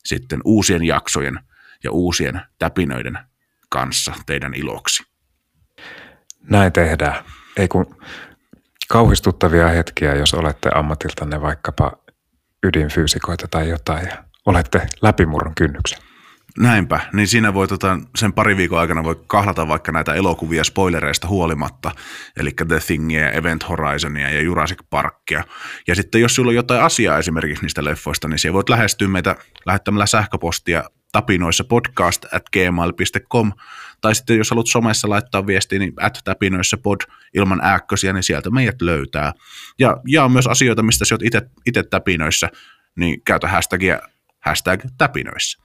sitten 0.05 0.41
uusien 0.45 0.83
jaksojen 0.83 1.39
ja 1.83 1.91
uusien 1.91 2.41
täpinöiden 2.59 3.19
kanssa 3.69 4.13
teidän 4.25 4.53
iloksi. 4.53 5.03
Näin 6.41 6.73
tehdään. 6.73 7.25
Ei 7.57 7.67
kun 7.67 7.97
kauhistuttavia 8.89 9.67
hetkiä, 9.67 10.15
jos 10.15 10.33
olette 10.33 10.69
ammatiltanne 10.75 11.41
vaikkapa 11.41 11.91
ydinfyysikoita 12.63 13.47
tai 13.47 13.69
jotain 13.69 14.07
ja 14.07 14.23
olette 14.45 14.87
läpimurron 15.01 15.55
kynnyksen. 15.55 15.99
Näinpä, 16.57 16.99
niin 17.13 17.27
siinä 17.27 17.53
voi 17.53 17.67
tota, 17.67 17.99
sen 18.17 18.33
pari 18.33 18.57
viikon 18.57 18.79
aikana 18.79 19.03
voi 19.03 19.23
kahlata 19.27 19.67
vaikka 19.67 19.91
näitä 19.91 20.13
elokuvia 20.13 20.63
spoilereista 20.63 21.27
huolimatta, 21.27 21.91
eli 22.37 22.51
The 22.67 22.79
Thingia, 22.87 23.31
Event 23.31 23.69
Horizonia 23.69 24.29
ja 24.29 24.41
Jurassic 24.41 24.79
Parkia. 24.89 25.43
Ja 25.87 25.95
sitten 25.95 26.21
jos 26.21 26.35
sulla 26.35 26.49
on 26.49 26.55
jotain 26.55 26.81
asiaa 26.81 27.17
esimerkiksi 27.17 27.63
niistä 27.63 27.83
leffoista, 27.83 28.27
niin 28.27 28.39
siellä 28.39 28.53
voit 28.53 28.69
lähestyä 28.69 29.07
meitä 29.07 29.35
lähettämällä 29.65 30.05
sähköpostia 30.05 30.83
tapinoissa 31.11 31.63
podcast 31.63 32.25
at 32.33 32.43
gmail.com, 32.53 33.51
tai 34.01 34.15
sitten 34.15 34.37
jos 34.37 34.49
haluat 34.49 34.67
somessa 34.67 35.09
laittaa 35.09 35.47
viestiä, 35.47 35.79
niin 35.79 35.93
at 35.99 36.19
tapinoissa 36.23 36.77
pod 36.77 37.01
ilman 37.33 37.59
ääkkösiä, 37.63 38.13
niin 38.13 38.23
sieltä 38.23 38.49
meidät 38.49 38.81
löytää. 38.81 39.33
Ja 39.79 39.97
jaa 40.07 40.29
myös 40.29 40.47
asioita, 40.47 40.83
mistä 40.83 41.05
sä 41.05 41.15
oot 41.15 41.21
itse 41.65 41.83
täpinöissä, 41.83 42.49
niin 42.95 43.21
käytä 43.21 43.47
hashtagia 43.47 43.99
hashtag 44.39 44.81
täpinöissä. 44.97 45.63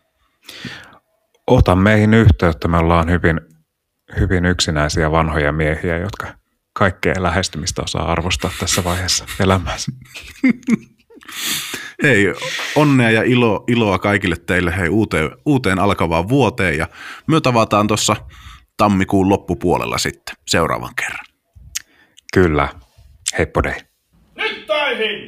Ota 1.46 1.76
meihin 1.76 2.14
yhteyttä, 2.14 2.68
me 2.68 2.76
ollaan 2.76 3.10
hyvin, 3.10 3.40
hyvin 4.20 4.44
yksinäisiä 4.44 5.10
vanhoja 5.10 5.52
miehiä, 5.52 5.98
jotka 5.98 6.34
kaikkea 6.72 7.14
lähestymistä 7.18 7.82
osaa 7.82 8.12
arvostaa 8.12 8.50
tässä 8.60 8.84
vaiheessa 8.84 9.26
elämässä. 9.40 9.92
Hei, 12.02 12.34
onnea 12.76 13.10
ja 13.10 13.22
ilo, 13.22 13.64
iloa 13.68 13.98
kaikille 13.98 14.36
teille 14.46 14.76
hei 14.76 14.88
uuteen, 14.88 15.30
uuteen 15.46 15.78
alkavaan 15.78 16.28
vuoteen 16.28 16.78
ja 16.78 16.88
me 17.26 17.40
tavataan 17.40 17.86
tuossa 17.86 18.16
tammikuun 18.76 19.28
loppupuolella 19.28 19.98
sitten 19.98 20.36
seuraavan 20.46 20.94
kerran. 20.96 21.24
Kyllä. 22.34 22.68
Heippo 23.38 23.62
dei. 23.62 23.80
Nyt 24.36 24.66
taihin! 24.66 25.23